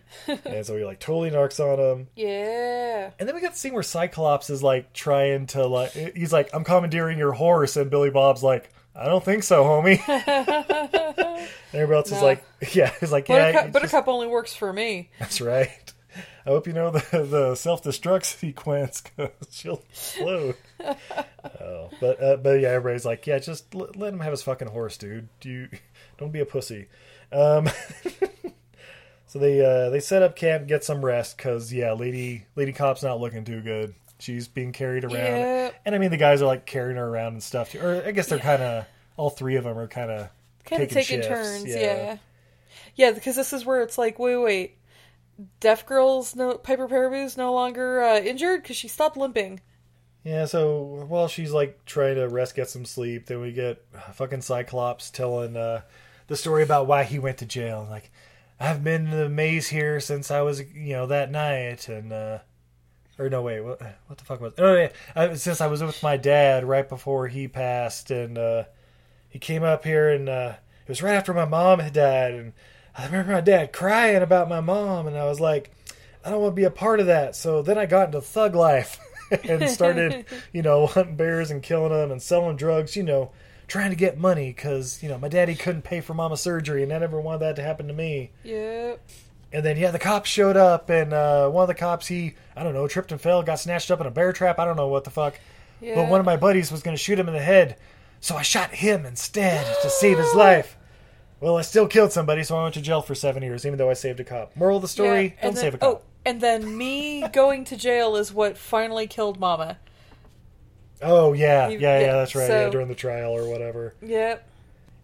[0.45, 2.07] and so he like totally narcs on him.
[2.15, 3.11] Yeah.
[3.19, 6.49] And then we got the scene where Cyclops is like trying to like he's like
[6.53, 9.99] I'm commandeering your horse, and Billy Bob's like I don't think so, homie.
[11.73, 12.43] everybody else is like
[12.73, 15.09] yeah, he's like yeah, Buttercup, it's Buttercup only works for me.
[15.19, 15.93] that's right.
[16.45, 20.55] I hope you know the the self destruct sequence because she'll explode.
[20.81, 24.69] oh, but uh, but yeah, everybody's like, yeah, just l- let him have his fucking
[24.69, 25.29] horse, dude.
[25.39, 25.69] Do you
[26.17, 26.87] don't be a pussy.
[27.31, 27.69] Um,
[29.29, 33.03] so they uh, they set up camp, get some rest because yeah, lady lady cop's
[33.03, 33.93] not looking too good.
[34.17, 35.69] She's being carried around, Yeah.
[35.85, 37.71] and I mean the guys are like carrying her around and stuff.
[37.71, 37.79] Too.
[37.79, 40.29] Or I guess they're kind of all three of them are kind of
[40.65, 41.27] Kind of taking shifts.
[41.27, 42.17] turns, yeah.
[42.95, 43.11] yeah.
[43.11, 44.75] because this is where it's like, wait, wait.
[45.61, 49.61] Deaf Girl's no Piper Perabo's no longer uh, injured because she stopped limping.
[50.25, 53.81] Yeah, so while she's like trying to rest, get some sleep, then we get
[54.13, 55.81] fucking Cyclops telling uh,
[56.27, 57.87] the story about why he went to jail.
[57.89, 58.11] Like,
[58.59, 62.39] I've been in the maze here since I was, you know, that night, and uh,
[63.17, 64.53] or no, wait, what, what the fuck was?
[64.57, 68.63] Oh yeah, I, since I was with my dad right before he passed, and uh,
[69.29, 70.53] he came up here, and uh,
[70.83, 72.53] it was right after my mom had died, and
[72.97, 75.71] I remember my dad crying about my mom, and I was like,
[76.23, 77.35] I don't want to be a part of that.
[77.35, 78.99] So then I got into thug life
[79.43, 83.31] and started, you know, hunting bears and killing them and selling drugs, you know,
[83.69, 86.91] trying to get money because, you know, my daddy couldn't pay for mama surgery and
[86.91, 88.31] I never wanted that to happen to me.
[88.43, 89.01] Yep.
[89.51, 92.63] And then, yeah, the cops showed up and uh, one of the cops, he, I
[92.63, 94.59] don't know, tripped and fell, got snatched up in a bear trap.
[94.59, 95.39] I don't know what the fuck.
[95.81, 95.95] Yeah.
[95.95, 97.77] But one of my buddies was going to shoot him in the head.
[98.19, 100.75] So I shot him instead to save his life.
[101.39, 103.89] Well, I still killed somebody, so I went to jail for seven years, even though
[103.89, 104.57] I saved a cop.
[104.57, 105.89] Moral of the story: Yeah, don't then- save a cop.
[105.89, 109.77] Oh, and then me going to jail is what finally killed Mama.
[111.01, 112.47] Oh, yeah, You- yeah, yeah, yeah, that's right.
[112.47, 113.95] so- yeah, during the trial or whatever.
[114.01, 114.45] Yep.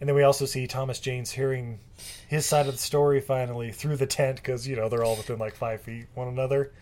[0.01, 1.79] And then we also see Thomas Jane's hearing
[2.27, 5.39] his side of the story finally through the tent because you know they're all within
[5.39, 6.73] like five feet one another.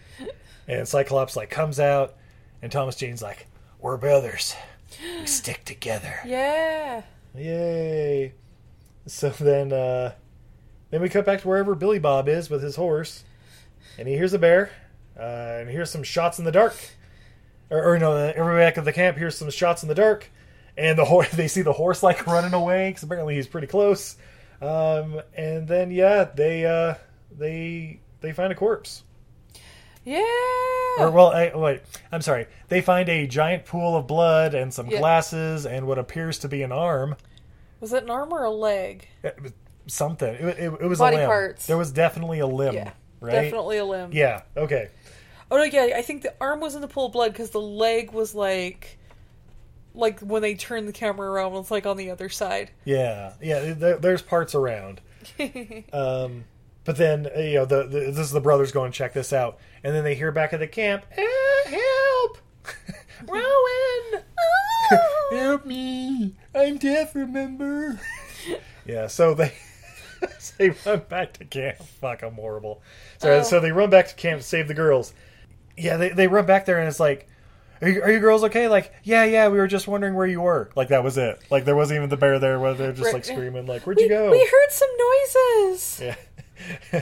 [0.68, 2.16] And Cyclops like comes out,
[2.62, 3.46] and Thomas Jane's like,
[3.80, 4.56] "We're brothers.
[5.20, 7.04] We stick together." Yeah.
[7.36, 8.34] Yay!
[9.06, 10.14] So then, uh,
[10.90, 13.24] then we cut back to wherever Billy Bob is with his horse,
[14.00, 14.72] and he hears a bear,
[15.20, 15.22] uh,
[15.60, 16.76] and he hears some shots in the dark.
[17.70, 20.30] Or, or no, everybody back at the camp hears some shots in the dark,
[20.78, 21.32] and the horse.
[21.36, 24.16] They see the horse like running away because apparently he's pretty close.
[24.62, 26.96] Um, and then yeah, they uh,
[27.38, 29.04] they they find a corpse.
[30.06, 30.20] Yeah.
[31.00, 32.48] Or well, I, wait, I'm sorry.
[32.68, 35.00] They find a giant pool of blood and some Yeah.
[35.00, 37.16] glasses and what appears to be an arm.
[37.80, 39.08] Was it an arm or a leg?
[39.24, 39.54] It
[39.88, 40.34] something.
[40.34, 41.28] It, it, it was Body a limb.
[41.28, 41.66] parts.
[41.68, 42.76] There was definitely a limb.
[42.76, 42.92] Yeah.
[43.22, 43.32] right.
[43.32, 44.12] Definitely a limb.
[44.14, 44.42] Yeah.
[44.56, 44.90] Okay.
[45.52, 47.62] Oh no, yeah, I think the arm was in the pool of blood because the
[47.62, 48.98] leg was like,
[49.94, 52.72] like when they turned the camera around, it's like on the other side.
[52.86, 53.34] Yeah.
[53.42, 53.74] Yeah.
[53.74, 55.02] There, there's parts around.
[55.94, 56.46] um,
[56.86, 59.32] but then uh, you know the, the this is the brothers going to check this
[59.32, 61.24] out, and then they hear back at the camp, "Eh,
[61.70, 62.38] "Help,
[63.28, 64.24] Rowan,
[65.32, 66.36] help me!
[66.54, 67.16] I'm deaf.
[67.16, 68.00] Remember?"
[68.86, 69.08] yeah.
[69.08, 69.54] So they.
[70.58, 71.78] they run back to camp.
[71.80, 72.82] Fuck, I'm horrible.
[73.18, 73.44] So, Oh.
[73.44, 75.14] so they run back to camp to save the girls.
[75.78, 77.28] Yeah, they, they run back there and it's like,
[77.82, 78.68] are you, are you girls okay?
[78.68, 80.70] Like, yeah, yeah, we were just wondering where you were.
[80.76, 81.42] Like, that was it.
[81.50, 84.04] Like, there wasn't even the bear there where they're just like screaming, like, where'd We,
[84.04, 84.32] you go?
[84.32, 86.02] we heard some noises.
[86.02, 86.16] Yeah.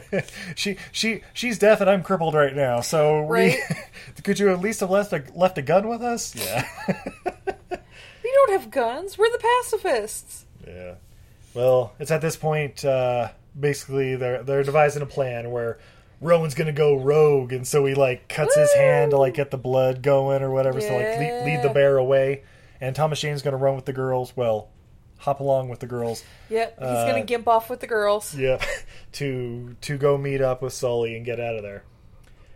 [0.56, 2.80] she she she's deaf and I'm crippled right now.
[2.82, 3.58] So Right.
[3.70, 6.34] we, could you at least have left a left a gun with us?
[6.36, 6.68] Yeah.
[8.24, 9.18] We don't have guns.
[9.18, 10.46] We're the pacifists.
[10.66, 10.94] Yeah.
[11.54, 15.80] Well, it's at this point, uh, basically, they're they're devising a plan where
[16.22, 19.58] Rowan's gonna go rogue, and so he like cuts his hand to like get the
[19.58, 22.44] blood going or whatever, so like lead, lead the bear away.
[22.80, 24.34] And Thomas Jane's gonna run with the girls.
[24.38, 24.70] Well,
[25.18, 26.24] hop along with the girls.
[26.50, 28.36] Yep, he's Uh, gonna gimp off with the girls.
[28.36, 28.64] Yeah,
[29.14, 31.84] to to go meet up with Sully and get out of there.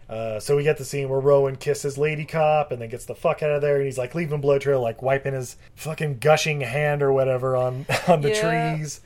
[0.07, 3.16] Uh, so we get the scene where Rowan kisses Lady Cop and then gets the
[3.16, 6.61] fuck out of there, and he's like leaving blood trail, like wiping his fucking gushing
[6.61, 8.76] hand or whatever on on the Yeah.
[8.76, 9.01] trees,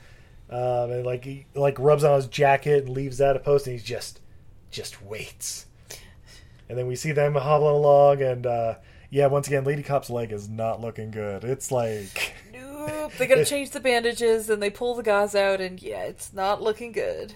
[0.50, 3.72] um, and like he like rubs on his jacket and leaves that a post, and
[3.72, 4.20] he's just
[4.70, 5.66] just waits.
[6.68, 8.74] And then we see them hobbling along, and uh,
[9.10, 11.42] yeah, once again, Lady Cop's leg is not looking good.
[11.44, 13.12] It's like Nope.
[13.18, 16.62] They gotta change the bandages and they pull the gauze out, and yeah, it's not
[16.62, 17.34] looking good.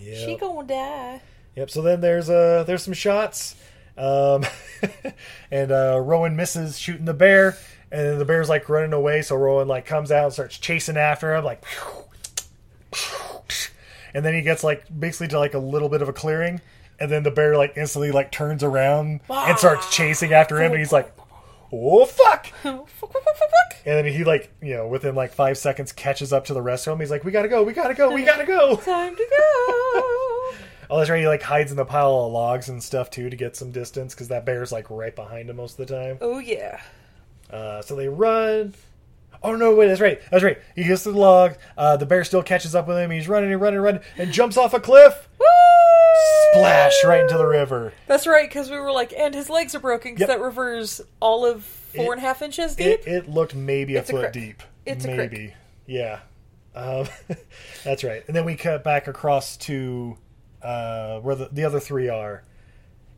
[0.00, 1.22] She gonna die.
[1.56, 1.70] Yep.
[1.70, 3.54] So then there's uh there's some shots,
[3.96, 4.44] um,
[5.50, 7.56] and uh, Rowan misses shooting the bear,
[7.90, 9.22] and then the bear's like running away.
[9.22, 11.64] So Rowan like comes out and starts chasing after him, like,
[14.14, 16.60] and then he gets like basically to like a little bit of a clearing,
[16.98, 20.78] and then the bear like instantly like turns around and starts chasing after him, and
[20.78, 21.12] he's like,
[21.72, 22.46] oh fuck.
[23.86, 26.86] And then he like you know within like five seconds catches up to the rest
[26.86, 27.00] of them.
[27.00, 30.50] He's like, "We gotta go, we gotta go, we gotta go." Time to go.
[30.90, 31.20] Oh, that's right.
[31.20, 34.14] He like hides in the pile of logs and stuff too to get some distance
[34.14, 36.18] because that bear's like right behind him most of the time.
[36.20, 36.78] oh yeah.
[37.50, 38.74] Uh, so they run.
[39.44, 39.74] Oh no!
[39.74, 40.20] Wait, that's right.
[40.30, 40.58] That's right.
[40.74, 41.54] He gets to the log.
[41.76, 43.10] Uh, the bear still catches up with him.
[43.10, 45.28] He's running and running and running and jumps off a cliff.
[45.38, 45.44] Woo!
[46.52, 47.92] Splash right into the river.
[48.06, 50.38] That's right, because we were like, and his legs are broken because Yep.
[50.38, 52.86] that river's all of four and a half inches deep.
[52.86, 54.32] It, it looked maybe a It's a foot crick.
[54.32, 54.62] deep.
[54.86, 55.54] It's a maybe.
[55.86, 56.20] Yeah.
[56.74, 57.06] Um,
[57.84, 58.22] that's right.
[58.26, 60.16] And then we cut back across to
[60.62, 62.42] uh, where the, the other three are,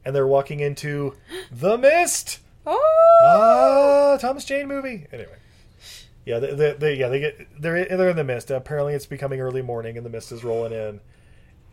[0.05, 1.15] and they're walking into
[1.53, 2.41] the mist.
[2.67, 2.83] oh,
[3.23, 5.07] Ah, Thomas Jane movie.
[5.13, 5.37] Anyway,
[6.27, 8.51] yeah, they, they, they yeah they get they're they're in the mist.
[8.51, 11.01] Apparently, it's becoming early morning, and the mist is rolling in.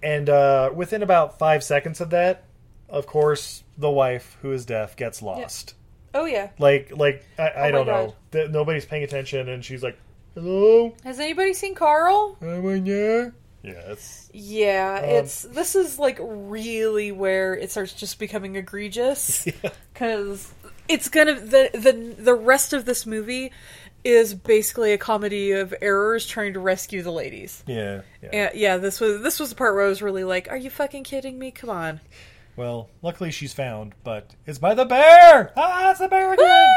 [0.02, 2.44] And uh, within about five seconds of that,
[2.90, 5.76] of course, the wife who is deaf gets lost.
[6.14, 6.50] oh yeah.
[6.60, 8.16] Like like I, I Oh my don't know.
[8.32, 9.98] Th- Nobody's paying attention, and she's like,
[10.36, 12.38] "Hello, Has anybody seen Carl?
[12.42, 13.34] am I there?"
[13.64, 19.48] Yeah, it's Yeah, Um, it's this is like really where it starts just becoming egregious
[19.94, 20.54] because
[20.90, 23.54] it's gonna the the the rest of this movie
[24.04, 27.64] is basically a comedy of errors trying to rescue the ladies.
[27.68, 28.30] yeah yeah.
[28.32, 28.78] Yeah, yeah.
[28.78, 31.38] This was this was the part where I was really like, "Are you fucking kidding
[31.40, 31.52] me?
[31.52, 32.00] Come on!"
[32.56, 35.52] Well, luckily she's found, but it's by the bear.
[35.58, 36.70] Ah, it's the bear again.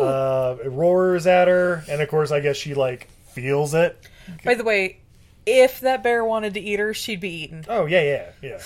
[0.00, 3.98] Uh, it roars at her, and of course, I guess she like feels it.
[4.44, 5.00] By the way,
[5.44, 7.64] if that bear wanted to eat her, she'd be eaten.
[7.68, 8.62] Oh yeah, yeah, yeah,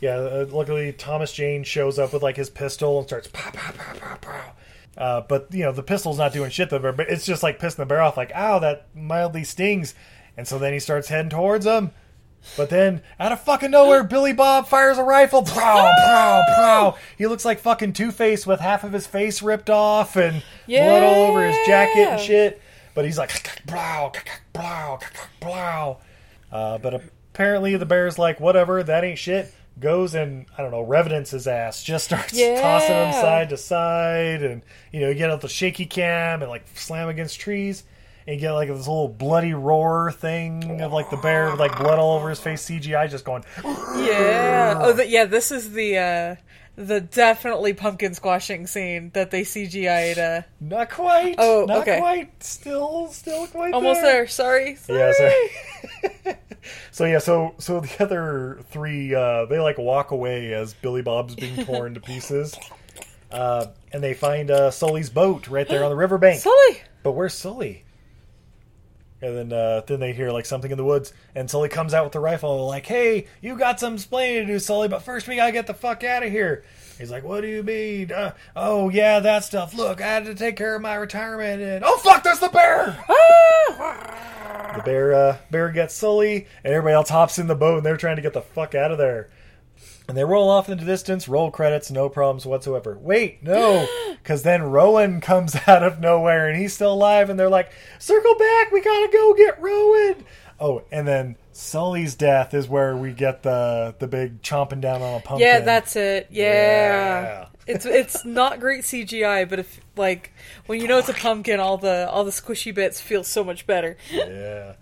[0.00, 0.14] yeah.
[0.16, 3.94] Uh, luckily, Thomas Jane shows up with like his pistol and starts pow pow pow
[3.98, 4.52] pow pow.
[5.00, 7.42] Uh, but you know the pistol's not doing shit to the bear, but it's just
[7.42, 9.94] like pissing the bear off, like ow, that mildly stings.
[10.36, 11.92] And so then he starts heading towards him.
[12.56, 15.42] But then, out of fucking nowhere, Billy Bob fires a rifle.
[15.42, 16.96] Pow, pow, pow.
[17.18, 21.02] He looks like fucking Two Face with half of his face ripped off and blood
[21.02, 22.60] all over his jacket and shit.
[22.94, 23.30] But he's like,
[23.66, 24.12] blow,
[24.52, 24.98] blow,
[25.40, 25.98] blow.
[26.50, 29.54] Uh, but apparently, the bear's like, whatever, that ain't shit.
[29.80, 31.82] Goes and, I don't know, revenants his ass.
[31.82, 32.60] Just starts Yeah.
[32.62, 34.42] tossing him side to side.
[34.42, 34.62] And,
[34.92, 37.82] you know, you get out the shaky cam and, like, slam against trees.
[38.26, 41.76] And you get, like, this little bloody roar thing of, like, the bear with, like,
[41.78, 42.62] blood all over his face.
[42.68, 44.78] CGI just going, Yeah.
[44.82, 45.24] Oh, the, yeah.
[45.24, 46.36] This is the uh,
[46.76, 50.18] the definitely pumpkin squashing scene that they CGI'd.
[50.18, 51.34] Uh, not quite.
[51.38, 51.98] Oh, not okay.
[51.98, 52.42] quite.
[52.42, 54.26] Still, still quite almost there.
[54.26, 54.78] Sorry.
[54.88, 55.50] Yeah, Sorry.
[56.24, 56.34] so,
[56.90, 61.34] so yeah, so so the other three uh they like walk away as Billy Bob's
[61.34, 62.56] being torn to pieces.
[63.30, 66.40] Uh and they find uh Sully's boat right there on the riverbank.
[66.40, 66.80] Sully.
[67.02, 67.84] But where's Sully?
[69.22, 72.04] And then uh then they hear like something in the woods and Sully comes out
[72.04, 75.36] with the rifle like, "Hey, you got some explaining to do, Sully, but first we
[75.36, 76.64] got to get the fuck out of here."
[76.98, 79.74] He's like, "What do you mean?" Uh, "Oh, yeah, that stuff.
[79.74, 83.04] Look, I had to take care of my retirement and Oh fuck, there's the bear!"
[84.76, 87.96] The bear uh, bear gets Sully, and everybody else hops in the boat, and they're
[87.96, 89.28] trying to get the fuck out of there.
[90.10, 92.98] And they roll off in the distance, roll credits, no problems whatsoever.
[93.00, 93.86] Wait, no,
[94.20, 98.34] because then Rowan comes out of nowhere, and he's still alive, and they're like, "Circle
[98.34, 100.24] back, we gotta go get Rowan."
[100.58, 105.14] Oh, and then Sully's death is where we get the the big chomping down on
[105.14, 105.46] a pumpkin.
[105.46, 106.26] Yeah, that's it.
[106.28, 106.42] Yeah.
[107.22, 107.46] Yeah.
[107.68, 110.32] it's it's not great CGI, but if like
[110.66, 113.64] when you know it's a pumpkin, all the all the squishy bits feel so much
[113.64, 113.96] better.
[114.10, 114.72] Yeah.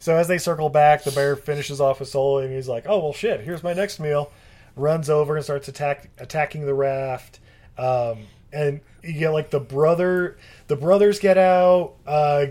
[0.00, 2.98] So as they circle back, the bear finishes off with Sully, and he's like, "Oh
[2.98, 3.42] well, shit!
[3.42, 4.32] Here's my next meal."
[4.76, 7.40] Runs over and starts attack attacking the raft,
[7.78, 8.18] um,
[8.52, 10.36] and you get like the brother.
[10.66, 12.44] The brothers get out, uh,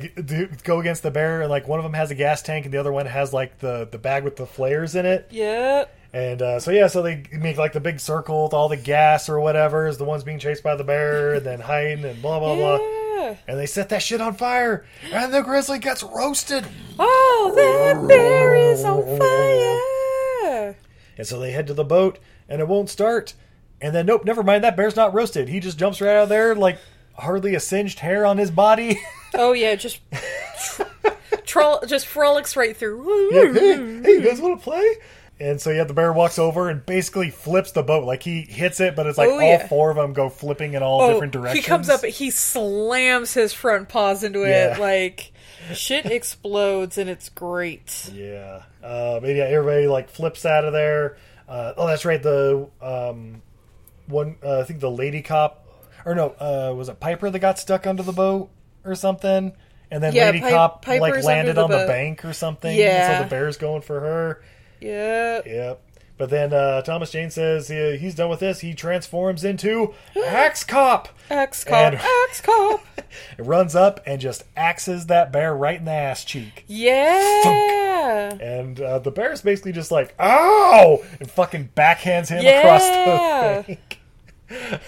[0.63, 2.79] go against the bear, and like one of them has a gas tank, and the
[2.79, 5.27] other one has like the the bag with the flares in it.
[5.29, 5.85] Yeah.
[6.13, 9.29] And uh, so yeah, so they make like the big circle with all the gas
[9.29, 12.39] or whatever is the one's being chased by the bear, and then hiding and blah
[12.39, 12.77] blah blah.
[12.77, 13.35] Yeah.
[13.47, 16.65] And they set that shit on fire, and the grizzly gets roasted.
[16.97, 19.94] Oh, that bear is on fire.
[21.17, 23.33] And so they head to the boat, and it won't start.
[23.81, 24.63] And then, nope, never mind.
[24.63, 25.47] That bear's not roasted.
[25.49, 26.77] He just jumps right out of there, like
[27.13, 28.99] hardly a singed hair on his body.
[29.37, 29.99] Oh yeah, just
[31.45, 33.29] troll, just frolics right through.
[33.31, 33.51] hey,
[34.01, 34.95] hey, you guys want to play?
[35.41, 38.05] And so, yeah, the bear walks over and basically flips the boat.
[38.05, 39.67] Like he hits it, but it's like Oh, all yeah.
[39.67, 41.65] four of them go flipping in all Oh, different directions.
[41.65, 44.75] he comes up, he slams his front paws into Yeah.
[44.75, 45.33] it, like
[45.73, 48.09] shit explodes, and it's great.
[48.13, 48.63] Yeah.
[48.83, 51.17] Uh, but yeah, everybody like flips out of there.
[51.47, 52.21] Uh, oh, that's right.
[52.21, 53.41] The um,
[54.07, 55.67] one, uh, I think the lady cop,
[56.05, 58.49] or no, uh, was it Piper that got stuck under the boat
[58.83, 59.53] or something?
[59.91, 62.75] And then Yeah, Lady Pi- Cop Piper's like landed the on the bank or something.
[62.75, 63.19] Yeah.
[63.19, 64.41] So the bear's going for her.
[64.81, 65.41] Yeah.
[65.45, 65.81] Yep.
[66.17, 68.61] But then uh, Thomas Jane says uh, he's done with this.
[68.61, 69.93] He transforms into
[70.25, 71.09] Axe Cop.
[71.29, 72.81] Axe cop, And- axe cop.
[73.37, 76.65] It runs up and just axes that bear right in the ass cheek.
[76.67, 78.35] Yeah.
[78.41, 81.01] And uh, the is basically just like, ow!
[81.21, 82.59] And fucking backhands him Yeah.
[82.59, 83.99] across the bank.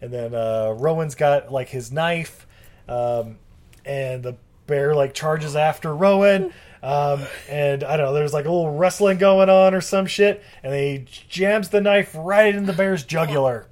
[0.00, 2.46] and then uh, Rowan's got like his knife,
[2.88, 3.38] um,
[3.84, 6.52] and the bear like charges after Rowan.
[6.84, 10.44] Um, and I don't know, there's like a little wrestling going on or some shit,
[10.62, 13.66] and he jams the knife right in the bear's jugular.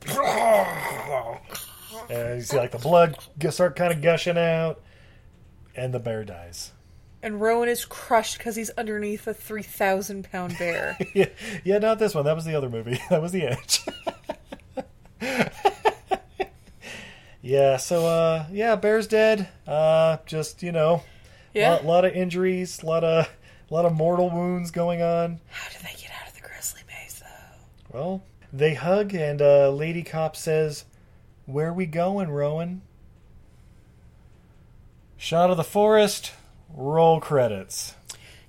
[2.08, 3.18] and you see like the blood
[3.50, 4.80] start kind of gushing out,
[5.76, 6.72] and the bear dies.
[7.22, 10.96] And Rowan is crushed because he's underneath a 3,000 pound bear.
[11.14, 11.26] yeah,
[11.64, 12.24] yeah, not this one.
[12.24, 12.98] That was the other movie.
[13.10, 13.84] That was the Edge.
[17.42, 17.76] yeah.
[17.76, 19.50] So, uh, yeah, Bear's dead.
[19.66, 21.02] Uh, just you know,
[21.54, 21.72] Yeah.
[21.72, 23.28] lot, lot of injuries, a lot of,
[23.70, 25.40] a lot of mortal wounds going on.
[25.50, 27.98] How did they get out of the grizzly maze, though?
[27.98, 28.22] Well,
[28.52, 30.84] they hug, and uh, Lady Cop says,
[31.46, 32.82] "Where we going, Rowan?"
[35.16, 36.32] Shot of the forest.
[36.74, 37.94] Roll credits.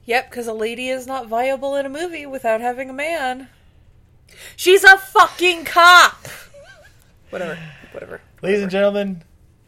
[0.06, 3.48] Yep, because a lady is not viable in a movie without having a man.
[4.56, 6.28] She's a fucking cop!
[7.30, 7.58] Whatever.
[7.92, 8.22] Whatever.
[8.42, 9.24] Ladies and gentlemen,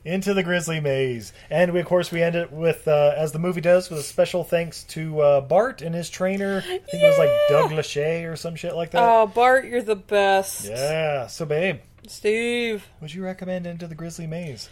[0.05, 1.33] Into the Grizzly Maze.
[1.49, 4.03] And we, of course, we end it with, uh, as the movie does, with a
[4.03, 6.59] special thanks to uh, Bart and his trainer.
[6.59, 9.01] I think it was like Doug Lachey or some shit like that.
[9.01, 10.65] Oh, Bart, you're the best.
[10.65, 11.27] Yeah.
[11.27, 14.69] So, babe, Steve, would you recommend Into the Grizzly Maze?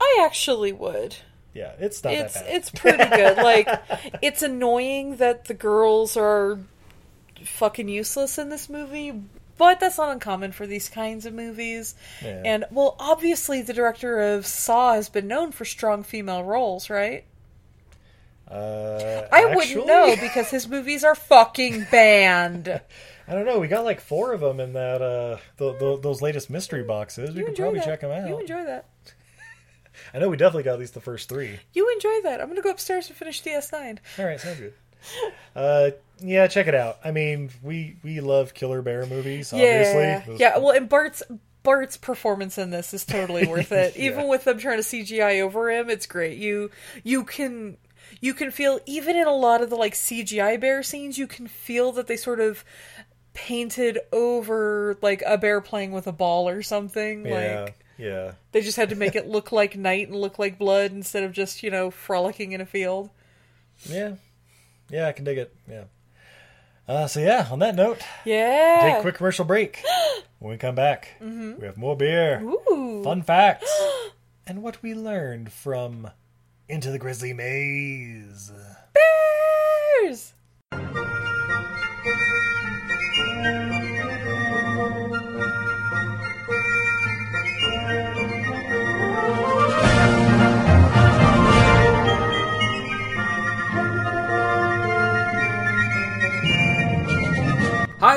[0.00, 1.16] I actually would.
[1.54, 3.36] Yeah, it's not It's it's pretty good.
[3.42, 3.68] Like,
[4.20, 6.58] it's annoying that the girls are
[7.44, 9.22] fucking useless in this movie,
[9.62, 11.94] but that's not uncommon for these kinds of movies.
[12.20, 12.42] Yeah.
[12.44, 17.22] And well, obviously, the director of Saw has been known for strong female roles, right?
[18.50, 22.66] Uh, I actually, wouldn't know because his movies are fucking banned.
[23.28, 23.60] I don't know.
[23.60, 27.30] We got like four of them in that uh, th th those latest mystery boxes.
[27.30, 27.86] We You could enjoy probably that.
[27.86, 28.28] check them out.
[28.28, 28.86] You enjoy that.
[30.12, 31.60] I know we definitely got at least the first three.
[31.72, 32.40] You enjoy that.
[32.40, 33.98] I'm gonna go upstairs and finish DS9.
[34.18, 34.74] All right, sounds good.
[35.54, 36.98] Uh, yeah, check it out.
[37.04, 39.52] I mean, we we love Killer Bear movies.
[39.52, 40.58] Obviously, Yeah, yeah.
[40.58, 41.22] Well, and Bart's
[41.62, 43.94] Bart's performance in this is totally worth it.
[43.96, 44.06] Yeah.
[44.06, 46.38] Even with them trying to CGI over him, it's great.
[46.38, 46.70] You
[47.04, 47.76] you can
[48.20, 51.46] you can feel even in a lot of the like CGI bear scenes, you can
[51.46, 52.64] feel that they sort of
[53.34, 57.26] painted over like a bear playing with a ball or something.
[57.26, 58.32] yeah, Like yeah.
[58.52, 61.32] they just had to make it look like night and look like blood instead of
[61.32, 63.10] just you know frolicking in a field.
[63.88, 64.14] Yeah,
[64.92, 65.52] yeah, I can dig it.
[65.68, 65.84] Yeah.
[66.86, 68.80] Uh, so yeah, on that note, Yeah.
[68.82, 69.82] take a quick commercial break.
[70.38, 71.58] when we come back, Mhm.
[71.58, 73.02] we have more beer, Ooh.
[73.02, 73.70] fun facts,
[74.46, 76.10] and what we learned from
[76.68, 78.52] Into the Grizzly Maze.
[78.92, 80.32] Bears.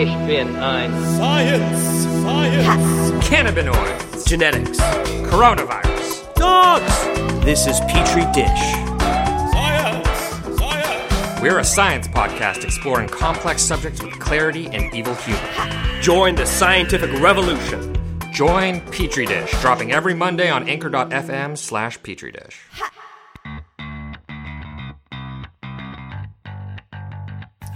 [0.00, 2.06] Ich bin ein Science!
[2.22, 3.28] Science!
[3.28, 4.26] Cannabinoids.
[4.26, 4.78] Genetics.
[5.28, 6.34] Coronavirus.
[6.36, 7.44] Dogs!
[7.44, 8.48] This is Petri Dish.
[9.52, 10.08] Science!
[10.58, 11.42] Science!
[11.42, 16.00] We're a science podcast exploring complex subjects with clarity and evil humor.
[16.00, 17.94] Join the scientific revolution.
[18.32, 22.58] Join Petri Dish, dropping every Monday on anchor.fm slash Petri Dish.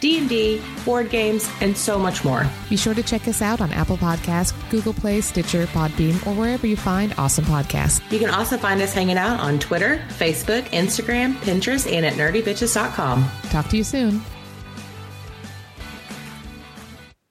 [0.00, 2.46] D&D, board games, and so much more.
[2.68, 6.66] Be sure to check us out on Apple Podcasts, Google Play, Stitcher, Podbean, or wherever
[6.66, 8.00] you find awesome podcasts.
[8.10, 13.30] You can also find us hanging out on Twitter, Facebook, Instagram, Pinterest, and at nerdybitches.com.
[13.50, 14.22] Talk to you soon.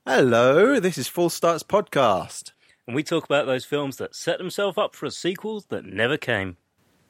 [0.05, 2.51] Hello, this is Full Starts Podcast.
[2.88, 6.17] And we talk about those films that set themselves up for a sequel that never
[6.17, 6.57] came.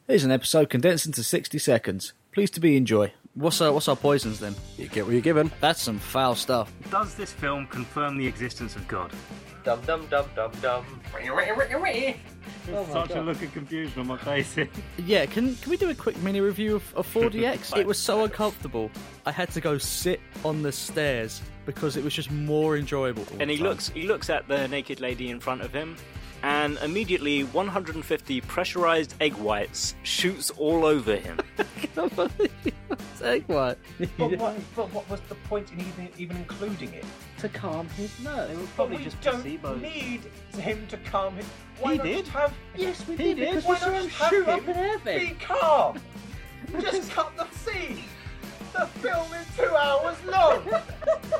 [0.05, 2.11] Here's an episode condensed into 60 seconds.
[2.33, 3.13] Please to be enjoy.
[3.35, 4.55] What's our, what's our poisons then?
[4.77, 5.51] You get what you're given.
[5.61, 6.73] That's some foul stuff.
[6.89, 9.11] Does this film confirm the existence of God?
[9.63, 10.85] Dum dum dum dum dum.
[12.71, 14.55] Oh Such a look of confusion on my face.
[14.97, 17.77] Yeah, can can we do a quick mini review of, of 4DX?
[17.77, 18.91] it was so uncomfortable.
[19.25, 23.23] I had to go sit on the stairs because it was just more enjoyable.
[23.23, 23.67] all and the he time.
[23.67, 25.95] looks he looks at the naked lady in front of him
[26.43, 31.39] and immediately 150 pressurized egg whites shoots all over him.
[33.21, 33.77] egg white.
[34.17, 37.05] But what, but what was the point in even, even including it?
[37.39, 38.49] To calm his nerves.
[38.49, 39.81] They were probably we just don't placebos.
[39.81, 40.21] need
[40.57, 41.45] him to calm his.
[41.79, 42.17] Why He not did.
[42.25, 44.47] Just have, Yes, we he did, because Why we saw not him just have shoot
[44.47, 45.19] him up an airfield.
[45.21, 45.99] Be calm.
[46.81, 48.03] just cut the scene.
[48.73, 50.63] The film is two hours long.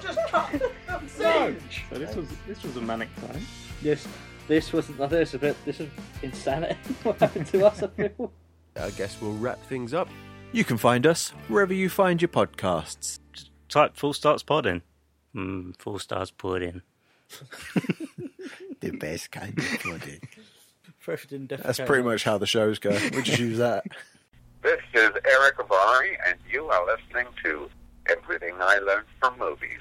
[0.02, 0.52] just cut
[0.88, 1.58] the scene.
[1.90, 3.46] So this was this was a manic time.
[3.82, 4.08] This
[4.50, 5.56] this wasn't like this a bit.
[5.64, 5.90] This is
[6.22, 6.76] insanity.
[7.04, 7.82] what happened to us?
[7.82, 8.34] I feel.
[8.76, 10.10] I guess we'll wrap things up.
[10.52, 13.20] You can find us wherever you find your podcasts.
[13.70, 14.82] Type full starts pod in.
[15.36, 16.82] Mm, full stars in.
[18.82, 20.22] The best kind of pudding.
[21.32, 22.92] In That's pretty much how the shows go.
[22.92, 23.84] We just use that.
[24.62, 27.70] This is Eric Avari, and you are listening to
[28.08, 29.80] everything I learned from movies.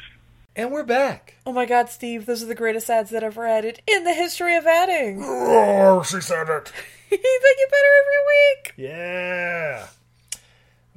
[0.59, 1.35] And we're back.
[1.47, 4.13] Oh my god, Steve, those are the greatest ads that I've ever added in the
[4.13, 5.23] history of adding.
[5.25, 6.73] Oh, she said it.
[7.11, 8.75] they get better every week.
[8.77, 9.87] Yeah.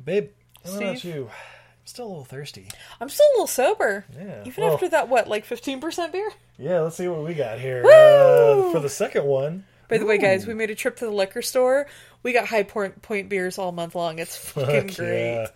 [0.03, 0.29] Babe,
[0.63, 1.29] what about you?
[1.29, 2.67] I'm still a little thirsty.
[2.99, 4.05] I'm still a little sober.
[4.17, 4.41] Yeah.
[4.45, 6.31] Even Well- after that, what, like 15% beer?
[6.57, 7.83] Yeah, let's see what we got here.
[7.85, 9.65] Uh, for the second one.
[9.87, 11.85] By the way, guys, we made a trip to the liquor store.
[12.23, 14.17] We got high point, point beers all month long.
[14.17, 15.33] It's fucking Fuck great.
[15.33, 15.47] yeah.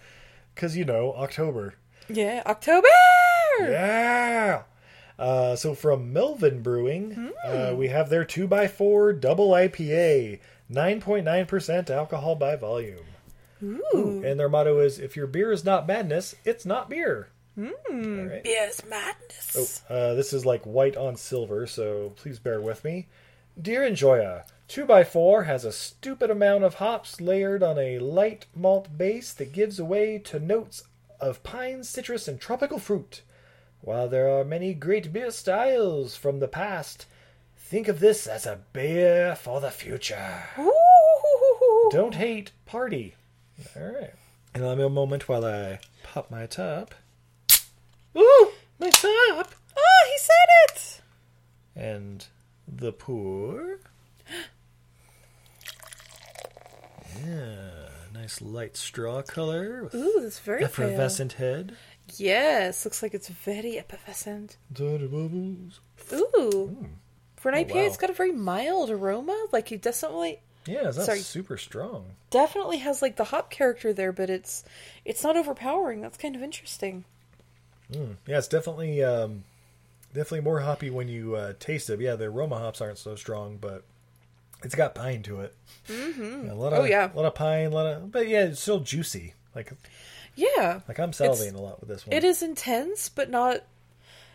[0.53, 1.73] Because, you know, October.
[2.07, 2.87] Yeah, October!
[3.61, 4.63] Yeah.
[5.17, 7.29] Uh, so from Melvin Brewing, Hmm.
[7.45, 10.39] uh, we have their 2x4 double IPA,
[10.69, 13.05] 9.9% alcohol by volume.
[13.63, 14.21] Ooh.
[14.25, 17.29] And their motto is if your beer is not madness, it's not beer.
[17.57, 18.29] Mm.
[18.29, 18.41] right.
[18.43, 19.83] Yes, madness.
[19.89, 23.07] Oh, uh, this is like white on silver, so please bear with me.
[23.59, 29.31] Dear Enjoya, 2x4 has a stupid amount of hops layered on a light malt base
[29.33, 30.83] that gives away to notes
[31.21, 33.21] of pine, citrus, and tropical fruit.
[33.85, 37.05] While there are many great beer styles from the past,
[37.55, 40.45] think of this as a beer for the future.
[41.91, 43.13] Don't hate, party.
[43.77, 44.15] Alright.
[44.55, 46.95] And allow me a moment while I pop my top.
[48.17, 49.53] Ooh, my top!
[49.77, 51.01] Oh, he said it!
[51.75, 52.25] And
[52.67, 53.77] the pour.
[57.23, 57.89] Yeah,
[58.25, 59.83] nice light straw color.
[59.83, 60.65] with Ooh, that's very pale.
[60.67, 61.75] effervescent head.
[62.17, 64.57] Yes, looks like it's very effervescent.
[64.73, 65.79] Dirty bubbles.
[66.11, 66.87] Ooh.
[67.35, 67.81] For an Oh, IPA, wow.
[67.81, 69.47] it's got a very mild aroma.
[69.51, 70.39] Like, it doesn't definitely...
[70.65, 71.19] Yeah, that's Sorry.
[71.19, 72.05] super strong.
[72.31, 74.63] Definitely has, like, the hop character there, but it's
[75.03, 76.01] it's not overpowering.
[76.01, 77.05] That's kind of interesting.
[77.93, 78.15] Mm.
[78.25, 79.43] Yeah, it's definitely um,
[80.11, 81.99] definitely more hoppy when you uh, taste it.
[82.01, 83.83] Yeah, the aroma hops aren't so strong, but
[84.65, 85.55] it's got pine to it.
[85.87, 86.47] Mm-hmm.
[86.47, 87.11] Yeah, a lot of, oh, yeah.
[87.13, 89.33] a lot of pine, a lot of, but yeah, it's still juicy.
[89.55, 89.71] Like,
[90.35, 90.81] Yeah.
[90.87, 92.15] like I'm It's- salivating a lot with this one.
[92.17, 93.61] It is intense, but not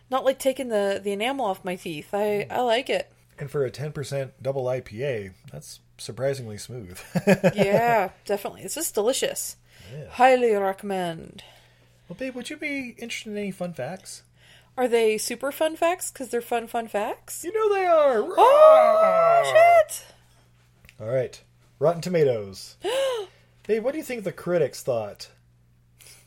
[0.09, 2.09] not like taking the, the enamel off my teeth.
[2.13, 3.09] I, I like it.
[3.39, 6.99] And for a 10% double IPA, that's surprisingly smooth.
[7.55, 8.61] yeah, definitely.
[8.63, 9.55] It's just delicious.
[10.11, 11.43] Highly recommend.
[12.09, 14.23] Well, babe, would you be interested in any fun facts?
[14.77, 16.11] Are they super fun facts?
[16.11, 17.43] Because they're fun, fun facts?
[17.45, 18.21] You know they are.
[18.37, 19.43] Oh,
[19.87, 20.05] shit!
[21.01, 21.41] All right.
[21.79, 22.77] Rotten Tomatoes.
[23.67, 25.29] babe, what do you think the critics thought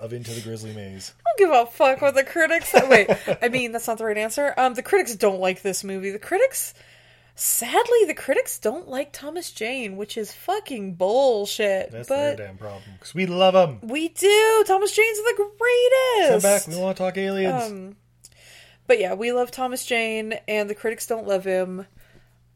[0.01, 1.13] of Into the Grizzly Maze?
[1.21, 2.75] I don't give a fuck what the critics.
[2.89, 3.09] Wait,
[3.41, 4.53] I mean that's not the right answer.
[4.57, 6.11] Um, the critics don't like this movie.
[6.11, 6.75] The critics,
[7.37, 11.93] sadly, the critics don't like Thomas Jane, which is fucking bullshit.
[11.93, 12.83] That's but their damn problem.
[12.95, 13.79] Because we love him.
[13.89, 14.65] we do.
[14.67, 16.31] Thomas Jane's the greatest.
[16.31, 16.67] Come back.
[16.67, 17.71] We want to talk aliens.
[17.71, 17.97] Um,
[18.89, 21.87] but yeah, we love Thomas Jane, and the critics don't love him.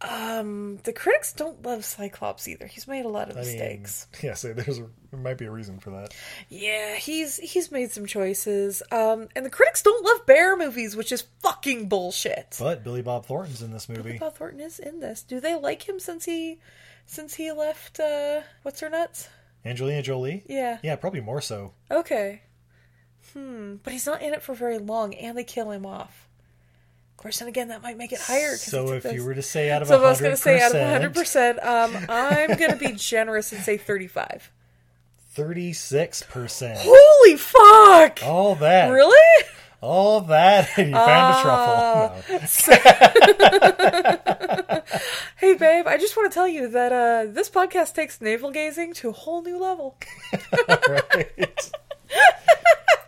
[0.01, 2.67] Um, the critics don't love Cyclops either.
[2.67, 4.07] He's made a lot of I mean, mistakes.
[4.23, 6.15] yeah, so there's a, there might be a reason for that.
[6.49, 8.83] Yeah, he's he's made some choices.
[8.93, 12.57] Um, and the critics don't love bear movies, which is fucking bullshit.
[12.61, 14.19] But Billy Bob Thornton's in this movie.
[14.19, 15.23] Bob Thornton is in this.
[15.23, 16.61] Do they like him since he
[17.07, 17.99] since he left?
[17.99, 19.29] uh What's her nuts?
[19.65, 20.45] Angelina Jolie?
[20.49, 20.79] Yeah.
[20.83, 21.73] Yeah, probably more so.
[21.91, 22.43] Okay.
[23.33, 23.77] Hmm.
[23.83, 26.28] But he's not in it for very long, and they kill him off.
[27.19, 28.55] Of course, and again, that might make it higher.
[28.55, 30.41] So if you were to say out of so if I was going 100%, to
[30.41, 34.53] say out of hundred percent, um, I'm going to be generous and say thirty-five.
[35.35, 36.77] 36%.
[36.79, 38.21] Holy fuck!
[38.25, 38.91] All that.
[38.91, 39.45] Really?
[39.81, 40.69] All that.
[40.79, 42.55] and you found a truffle.
[44.69, 44.81] Uh,
[45.39, 48.95] hey, babe, I just want to tell you that uh, this podcast takes navel gazing
[48.95, 49.97] to a whole new level.
[50.69, 51.71] right.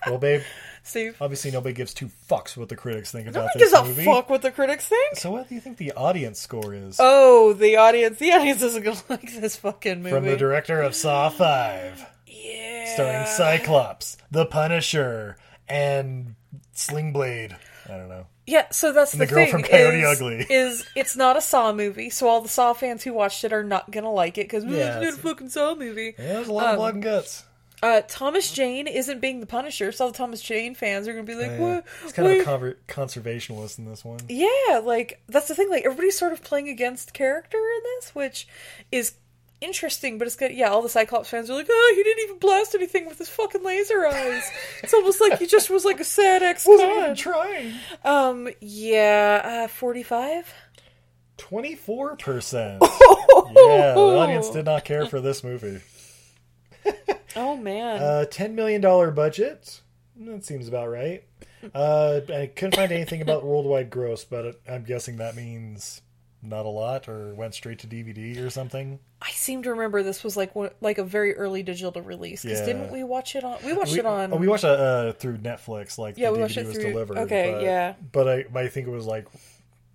[0.08, 0.42] well, babe.
[0.90, 1.16] Steve.
[1.20, 4.04] Obviously, nobody gives two fucks what the critics think about Nobody this gives a movie.
[4.04, 5.16] fuck what the critics think.
[5.16, 6.96] So, what do you think the audience score is?
[7.00, 8.18] Oh, the audience.
[8.18, 10.10] The audience isn't to like this fucking movie.
[10.14, 12.06] From the director of Saw 5.
[12.26, 12.94] Yeah.
[12.94, 15.36] Starring Cyclops, The Punisher,
[15.68, 16.34] and
[16.72, 17.56] Sling Blade.
[17.88, 18.26] I don't know.
[18.46, 19.52] Yeah, so that's And the, the girl thing.
[19.52, 20.46] from Coyote is, Ugly.
[20.50, 23.62] is it's not a Saw movie, so all the Saw fans who watched it are
[23.62, 26.14] not gonna like it because Yeah, it's a it's- fucking Saw movie.
[26.18, 27.44] Yeah, there's a lot Um, of blood and guts.
[27.82, 31.24] Uh, Thomas Jane isn't being the Punisher, so all the Thomas Jane fans are gonna
[31.24, 31.58] be like, Yeah.
[31.58, 31.84] "What?
[32.04, 34.20] It's kind of Wait." a conver- conservationalist in this one.
[34.28, 35.70] Yeah, like that's the thing.
[35.70, 38.46] Like everybody's sort of playing against character in this, which
[38.92, 39.14] is
[39.62, 40.18] interesting.
[40.18, 40.52] But it's good.
[40.52, 43.30] Yeah, all the Cyclops fans are like, "Oh, he didn't even blast anything with his
[43.30, 44.44] fucking laser eyes."
[44.82, 47.72] it's almost like he just was like a sad ex Wasn't even trying.
[48.04, 48.48] Um.
[48.60, 49.64] Yeah.
[49.64, 49.68] Uh.
[49.68, 50.52] Forty-five.
[51.38, 52.80] 24%.
[52.82, 55.80] yeah, the audience did not care for this movie.
[57.36, 58.02] Oh man.
[58.02, 58.80] Uh, $10 million
[59.14, 59.80] budget.
[60.16, 61.22] That seems about right.
[61.74, 66.02] Uh, I couldn't find anything about worldwide gross, but I'm guessing that means
[66.42, 68.98] not a lot, or went straight to DVD or something.
[69.22, 72.42] I seem to remember this was like one, like a very early digital release.
[72.42, 72.66] Because Yeah.
[72.66, 73.58] didn't we watch it on?
[73.64, 74.32] We watched we, it on.
[74.32, 75.98] Oh, we watched it uh, through Netflix.
[75.98, 77.18] Like Yeah, the we DVD watched it was through- delivered.
[77.18, 77.94] okay, but, yeah.
[78.10, 79.26] But I, I think it was like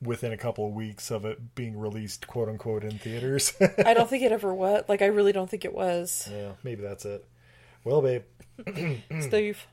[0.05, 3.53] within a couple of weeks of it being released, quote unquote, in theaters.
[3.85, 4.83] I don't think it ever was.
[4.87, 6.29] Like I really don't think it was.
[6.31, 7.25] yeah, maybe that's it.
[7.83, 8.23] Well, babe.
[9.21, 9.65] Steve.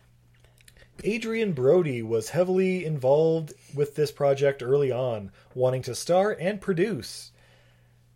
[1.04, 7.32] Adrien Brody was heavily involved with this project early on, wanting to star and produce.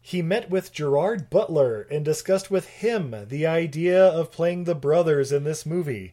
[0.01, 5.33] He met with Gerard Butler and discussed with him the idea of playing the brothers
[5.33, 6.13] in this movie.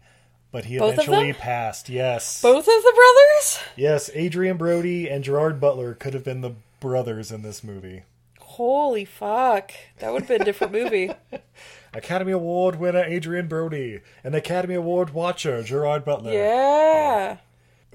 [0.54, 2.40] But he Both eventually passed, yes.
[2.40, 3.60] Both of the brothers?
[3.76, 8.04] Yes, Adrien Brody and Gerard Butler could have been the brothers in this movie.
[8.40, 9.72] Holy fuck!
[9.98, 11.10] That would have been a different movie.
[11.96, 16.32] Academy Award winner Adrien Brody and Academy Award watcher Gerard Butler.
[16.34, 17.38] yeah.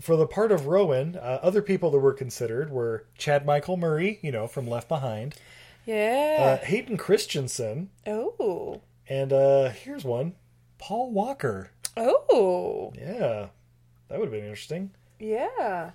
[0.01, 4.19] For the part of Rowan, uh, other people that were considered were Chad Michael Murray,
[4.21, 5.37] you know, from Left Behind, uh,
[5.93, 6.57] Yeah.
[6.57, 8.81] Hayden Christensen, oh.
[9.09, 10.35] and uh, here's one
[10.79, 11.71] Paul Walker.
[11.99, 12.93] Oh.
[12.97, 13.49] Yeah,
[14.09, 14.91] that would have been interesting.
[15.19, 15.91] Yeah.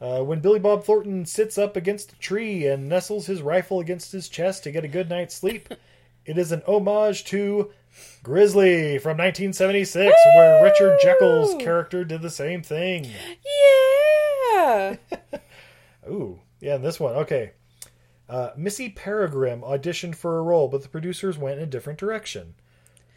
[0.00, 4.12] Uh, when Billy Bob Thornton sits up against a tree and nestles his rifle against
[4.12, 5.72] his chest to get a good night's sleep,
[6.26, 7.70] it is an homage to
[8.22, 13.06] Grizzly from 1976, where Richard Jaeckel's character did the same thing.
[14.54, 14.96] Yeah.
[16.08, 17.52] Ooh, yeah, and this one, okay.
[18.28, 22.54] Uh, Missy Peregrym auditioned for a role, but the producers went in a different direction.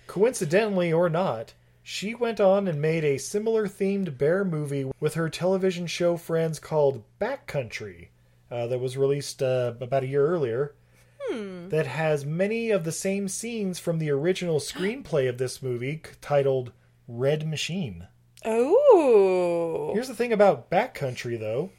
[0.05, 1.53] Coincidentally or not,
[1.89, 6.59] she went on and made a similar themed bear movie with her television show friends
[6.59, 8.09] called Backcountry,
[8.51, 10.75] uh, that was released uh, about a year earlier.
[11.21, 11.69] Hmm.
[11.69, 16.73] That has many of the same scenes from the original screenplay of this movie titled
[17.07, 18.07] Red Machine.
[18.43, 19.91] Oh.
[19.93, 21.69] Here's the thing about Backcountry, though.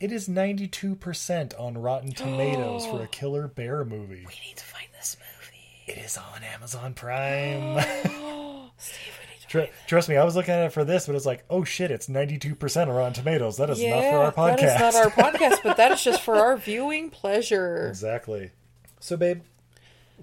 [0.00, 4.24] It is 92% on Rotten Tomatoes for a killer bear movie.
[4.26, 6.00] We need to find this movie.
[6.00, 7.78] It is on Amazon Prime.
[8.78, 11.14] Steve, we need to Tr- trust me, I was looking at it for this, but
[11.14, 13.58] it's like, oh shit, it's 92% on Rotten Tomatoes.
[13.58, 14.78] That is yeah, not for our podcast.
[14.78, 17.88] That is not our podcast, but that is just for our viewing pleasure.
[17.88, 18.50] exactly.
[18.98, 19.42] So, babe,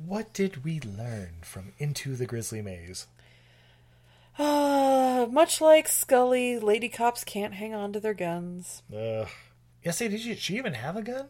[0.06, 3.06] what did we learn from Into the Grizzly Maze?
[4.38, 8.84] Uh, much like Scully, lady cops can't hang on to their guns.
[8.94, 9.26] Uh,
[9.84, 11.28] yeah, say, did you, she even have a gun?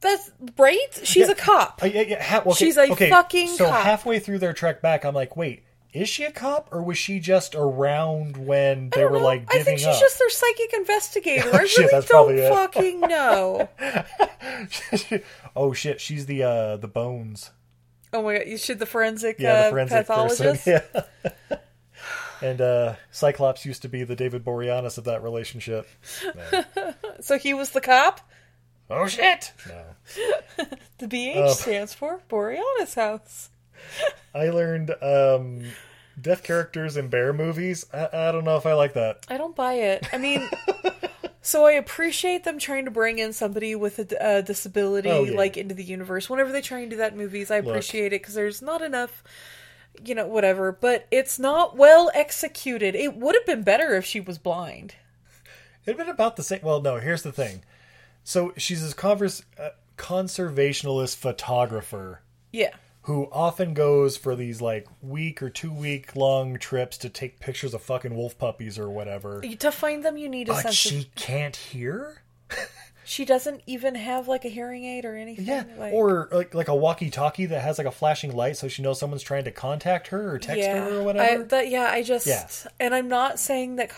[0.00, 0.78] That's right.
[1.02, 1.32] She's Yeah.
[1.32, 1.80] a cop.
[1.82, 3.82] Uh, yeah, yeah, ha- okay, She's a okay, fucking so cop.
[3.84, 7.18] halfway through their trek back, I'm like, wait, is she a cop or was she
[7.20, 10.00] just around when they were like giving I think she's up?
[10.00, 11.50] just their psychic investigator.
[11.52, 13.68] Oh, I really don't fucking know.
[15.56, 17.50] oh shit, she's the uh the bones.
[18.12, 20.64] Oh my god, you should the forensic, Yeah, uh, the forensic pathologist.
[20.64, 20.82] person.
[21.50, 21.56] Yeah.
[22.42, 25.86] and uh Cyclops used to be the David Boreanaz of that relationship.
[27.20, 28.20] so he was the cop.
[28.92, 29.52] Oh shit!
[29.68, 29.84] No.
[30.98, 31.52] The BH Oh.
[31.52, 33.50] stands for Boreanaz House.
[34.34, 35.64] I learned um
[36.20, 37.86] death characters in bear movies.
[37.92, 39.24] I, I don't know if I like that.
[39.28, 40.06] I don't buy it.
[40.12, 40.48] I mean,
[41.42, 45.36] so I appreciate them trying to bring in somebody with a a disability Oh, yeah.
[45.36, 46.28] like into the universe.
[46.28, 47.68] Whenever they try and do that in movies, I Look.
[47.70, 49.24] appreciate it because there's not enough,
[50.04, 50.72] you know, whatever.
[50.72, 52.94] But it's not well executed.
[52.94, 54.94] It would have been better if she was blind.
[55.86, 56.60] It'd been about the same.
[56.62, 56.98] Well, no.
[56.98, 57.62] Here's the thing.
[58.22, 62.20] So she's this converse, uh, conservationalist photographer
[62.52, 62.74] Yeah.
[63.02, 67.72] Who often goes for these like week or two week long trips to take pictures
[67.74, 69.40] of fucking wolf puppies or whatever.
[69.40, 71.14] To find them, you need a But sense she of.
[71.14, 72.22] can't hear.
[73.04, 75.46] She doesn't even have like a hearing aid or anything.
[75.46, 78.82] Yeah, like, or like like a walkie-talkie that has like a flashing light, so she
[78.82, 81.40] knows someone's trying to contact her or text her or whatever.
[81.42, 82.48] I, that, yeah, I just Yeah.
[82.78, 83.90] and I'm not saying that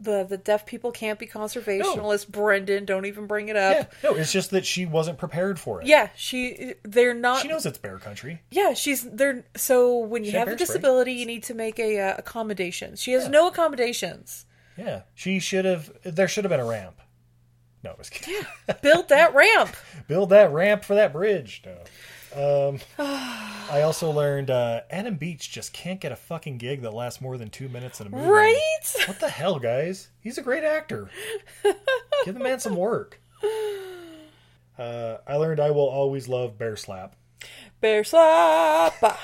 [0.00, 2.28] the the deaf people can't be conservationists.
[2.28, 3.74] Brendan, don't even bring it up.
[4.02, 5.86] yeah, no, it's just that she wasn't prepared for it.
[5.86, 7.42] Yeah, she they're not.
[7.42, 8.40] she knows it's bear country.
[8.50, 10.66] Yeah, she's they're so when you She have a bear spray.
[10.66, 13.00] disability, you need to make a uh, accommodations.
[13.02, 14.46] She has no accommodations.
[14.76, 15.90] Yeah, she should have.
[16.04, 17.00] There should have been a ramp.
[17.82, 18.44] No, I was kidding.
[18.82, 19.74] Build that ramp.
[20.08, 21.62] Build that ramp for that bridge.
[21.64, 21.76] No.
[22.34, 27.20] Um, I also learned uh, Adam Beach just can't get a fucking gig that lasts
[27.20, 28.28] more than two minutes in a movie.
[28.28, 28.94] Right?
[29.06, 30.08] What the hell, guys?
[30.20, 31.10] He's a great actor.
[32.24, 33.20] Give the man some work.
[34.78, 37.14] Uh, I learned I will always love Bear Slap.
[37.80, 38.94] Bear slap.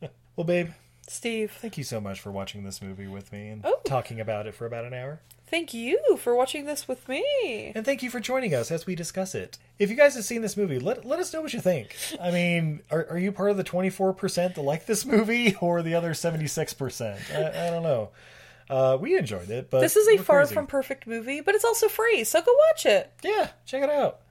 [0.36, 0.70] Well, babe,
[1.06, 3.78] Steve, thank you so much for watching this movie with me and Oh.
[3.84, 5.20] talking about it for about an hour.
[5.54, 7.70] Thank you for watching this with me.
[7.76, 9.56] And thank you for joining us as we discuss it.
[9.78, 11.94] If you guys have seen this movie, let, let us know what you think.
[12.20, 15.94] I mean, are, are you part of the 24% that like this movie or the
[15.94, 17.18] other 76%?
[17.32, 18.10] I, I don't know.
[18.68, 20.54] Uh, we enjoyed it, but this is a far crazy.
[20.54, 23.12] from perfect movie, but it's also free, so go watch it.
[23.22, 24.22] Yeah, check it out.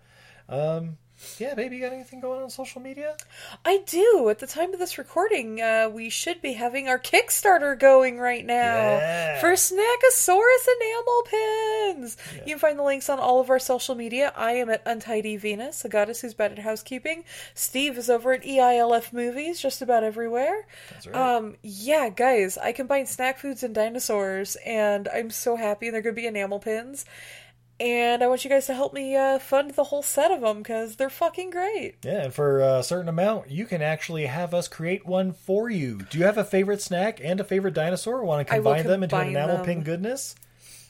[0.49, 0.97] Um,
[1.39, 3.15] yeah, baby, you got anything going on social media?
[3.65, 4.27] I do.
[4.29, 8.45] At the time of this recording, uh, we should be having our Kickstarter going right
[8.45, 9.39] now Yeah.
[9.41, 12.17] for Snackosaurus enamel pins.
[12.45, 14.31] You can find the links on all of our social media.
[14.35, 17.23] I am at Untidy Venus, a goddess who's bad at housekeeping.
[17.53, 20.65] Steve is over at EILF Movies, just about everywhere.
[20.91, 21.15] That's right.
[21.15, 25.89] Um, yeah, guys, I combine snack foods and dinosaurs, and I'm so happy.
[25.89, 27.05] They're going to be enamel pins.
[27.79, 30.59] And I want you guys to help me uh, fund the whole set of them
[30.59, 31.95] because they're fucking great.
[32.03, 35.99] Yeah, and for a certain amount, you can actually have us create one for you.
[36.09, 38.23] Do you have a favorite snack and a favorite dinosaur?
[38.23, 40.35] Want to combine them into an enamel pin goodness?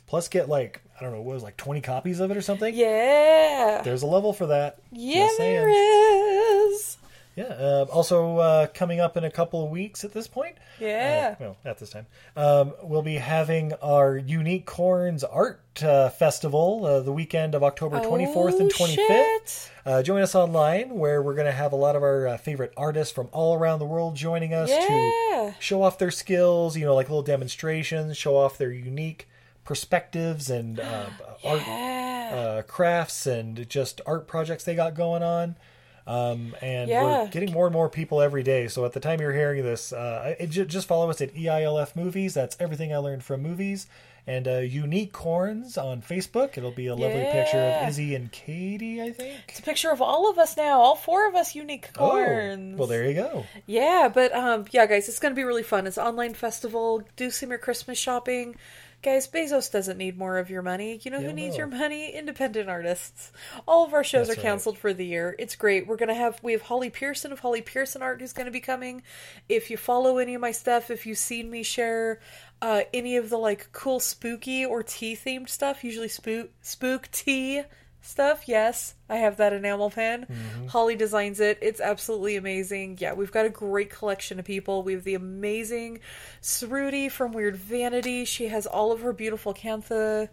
[0.06, 2.76] Plus, get like I don't know, what was like twenty copies of it or something?
[2.76, 3.82] Yeah.
[3.84, 4.78] There's a level for that.
[4.92, 6.98] Yeah, there is.
[7.36, 7.46] Yeah.
[7.46, 10.56] Uh, also, uh, coming up in a couple of weeks at this point.
[10.80, 11.36] Yeah.
[11.40, 12.06] Uh, well, at this time,
[12.36, 18.00] um, we'll be having our Unique Corns Art uh, Festival uh, the weekend of October
[18.00, 18.96] 24th and Oh, 25th.
[18.98, 19.72] shit.
[19.86, 22.72] Uh, join us online, where we're going to have a lot of our uh, favorite
[22.78, 24.88] artists from all around the world joining us Yeah.
[24.88, 26.78] to show off their skills.
[26.78, 29.28] You know, like little demonstrations, show off their unique
[29.66, 31.06] perspectives and uh,
[31.44, 35.56] art uh, crafts and just art projects they got going on.
[36.06, 37.04] Um, and Yeah.
[37.24, 38.68] we're getting more and more people every day.
[38.68, 41.96] So at the time you're hearing this, uh, it, ju- just follow us at EILF
[41.96, 42.34] Movies.
[42.34, 43.88] That's everything I learned from movies.
[44.26, 46.58] And uh, Unique Corns on Facebook.
[46.58, 49.38] It'll be a lovely picture of Izzy and Katie, I think.
[49.50, 52.76] It's a picture of all of us now, all four of us unique corns.
[52.76, 53.46] Oh, well, there you go.
[53.66, 55.88] Yeah, but um, yeah, guys, it's going to be really fun.
[55.88, 57.04] It's an online festival.
[57.18, 58.56] Do some your Christmas shopping.
[59.04, 61.00] Guys, Bezos doesn't need more of your money.
[61.04, 61.60] You know Yeah, who needs no.
[61.60, 62.12] your money?
[62.12, 63.34] Independent artists.
[63.68, 64.50] All of our shows That's are right.
[64.50, 65.36] canceled for the year.
[65.38, 65.86] It's great.
[65.88, 69.04] We're gonna have we have Holly Pearson of Holly Pearson Art who's gonna be coming.
[69.50, 72.22] If you follow any of my stuff, if you've seen me share
[72.62, 77.64] uh, any of the like cool spooky or tea themed stuff, usually spook spook tea
[78.04, 80.26] stuff, yes, I have that enamel pen.
[80.26, 80.68] Mm-hmm.
[80.68, 81.58] Holly designs it.
[81.62, 82.98] It's absolutely amazing.
[83.00, 84.84] Yeah, we've got a great collection of people.
[84.84, 86.00] We have the amazing
[86.42, 88.26] Sruti from Weird Vanity.
[88.26, 90.30] She has all of her beautiful Cantha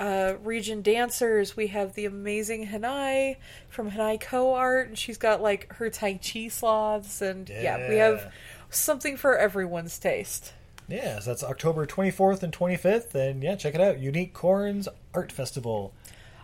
[0.00, 1.56] uh, region dancers.
[1.56, 3.36] We have the amazing Hanai
[3.68, 7.22] from Hanai Co Art, and she's got like her Tai Chi sloths.
[7.22, 8.32] And yeah, we have
[8.70, 10.52] something for everyone's taste.
[10.88, 13.14] Yeah, so that's October 24th and 25th.
[13.14, 13.98] And yeah, check it out.
[13.98, 15.94] Unique Corns Art Festival.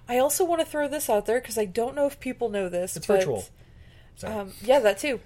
[0.09, 2.69] I also want to throw this out there because I don't know if people know
[2.69, 2.97] this.
[2.97, 3.45] It's but, virtual.
[4.25, 5.21] Um, yeah, that too.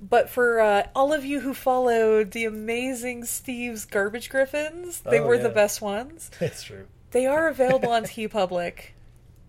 [0.00, 5.26] But for uh, all of you who followed the amazing Steve's Garbage Griffins, they Oh,
[5.26, 5.42] were yeah.
[5.44, 6.30] the best ones.
[6.40, 6.86] That's true.
[7.12, 8.86] They are available on TeePublic.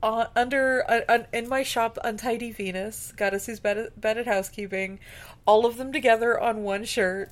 [0.03, 4.27] Uh, under uh, uh, in my shop, Untidy Venus, Goddess who's bad at, bad at
[4.27, 4.99] housekeeping,
[5.47, 7.31] all of them together on one shirt.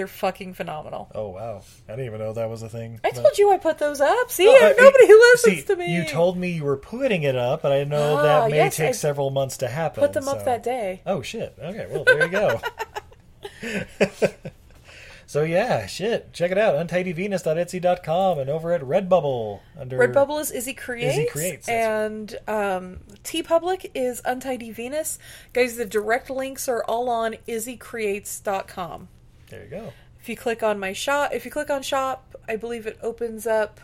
[0.00, 1.10] They're fucking phenomenal.
[1.14, 1.60] Oh, wow.
[1.86, 3.00] I didn't even know that was a thing.
[3.04, 4.30] I But- told you I put those up.
[4.30, 5.94] See, Oh, I- nobody listens see, to me.
[5.94, 8.76] You told me you were putting it up, and I know Ah, that may yes,
[8.76, 10.00] take I several months to happen.
[10.00, 11.02] put them up that day.
[11.04, 11.54] Oh shit!
[11.62, 12.62] Okay, well there you go.
[15.26, 16.32] so yeah, shit.
[16.32, 16.74] Check it out.
[16.88, 23.90] UntidyVenus.etsy.com and over at Redbubble under Redbubble is Izzy Creates, Izzy Creates, and um, TeePublic
[23.94, 25.18] is Untidy Venus.
[25.52, 29.08] Guys, the direct links are all on izzycreates.com.
[29.50, 29.92] There you go.
[30.20, 33.46] If you click on my shop, if you click on shop, I believe it opens
[33.46, 33.80] up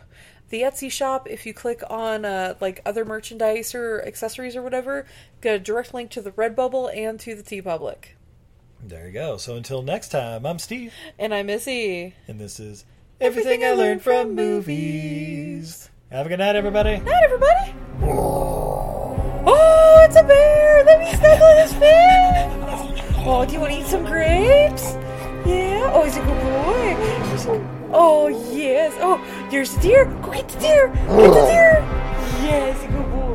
[0.50, 1.26] the Etsy shop.
[1.28, 5.06] If you click on uh, like other merchandise or accessories or whatever,
[5.40, 7.96] get a direct link to the Redbubble and to the TeePublic.
[8.82, 9.36] There you go.
[9.38, 12.14] So until next time, I'm Steve, And I'm Izzy.
[12.28, 12.84] and this is
[13.20, 15.88] everything I learned from movies.
[16.12, 16.98] Have a good night, everybody.
[16.98, 17.74] Night, everybody.
[19.48, 20.84] Oh, it's a bear.
[20.84, 23.24] Let me snuggle his face.
[23.26, 24.94] Oh, do you want to eat some grapes?
[25.46, 25.92] Yeah.
[25.94, 26.96] Oh, he's a good boy.
[27.92, 28.92] Oh, yes.
[29.00, 29.20] Oh,
[29.50, 30.04] there's a deer.
[30.04, 30.88] Go get the deer.
[30.88, 31.84] Get the deer.
[32.42, 33.25] Yes, yeah, good boy.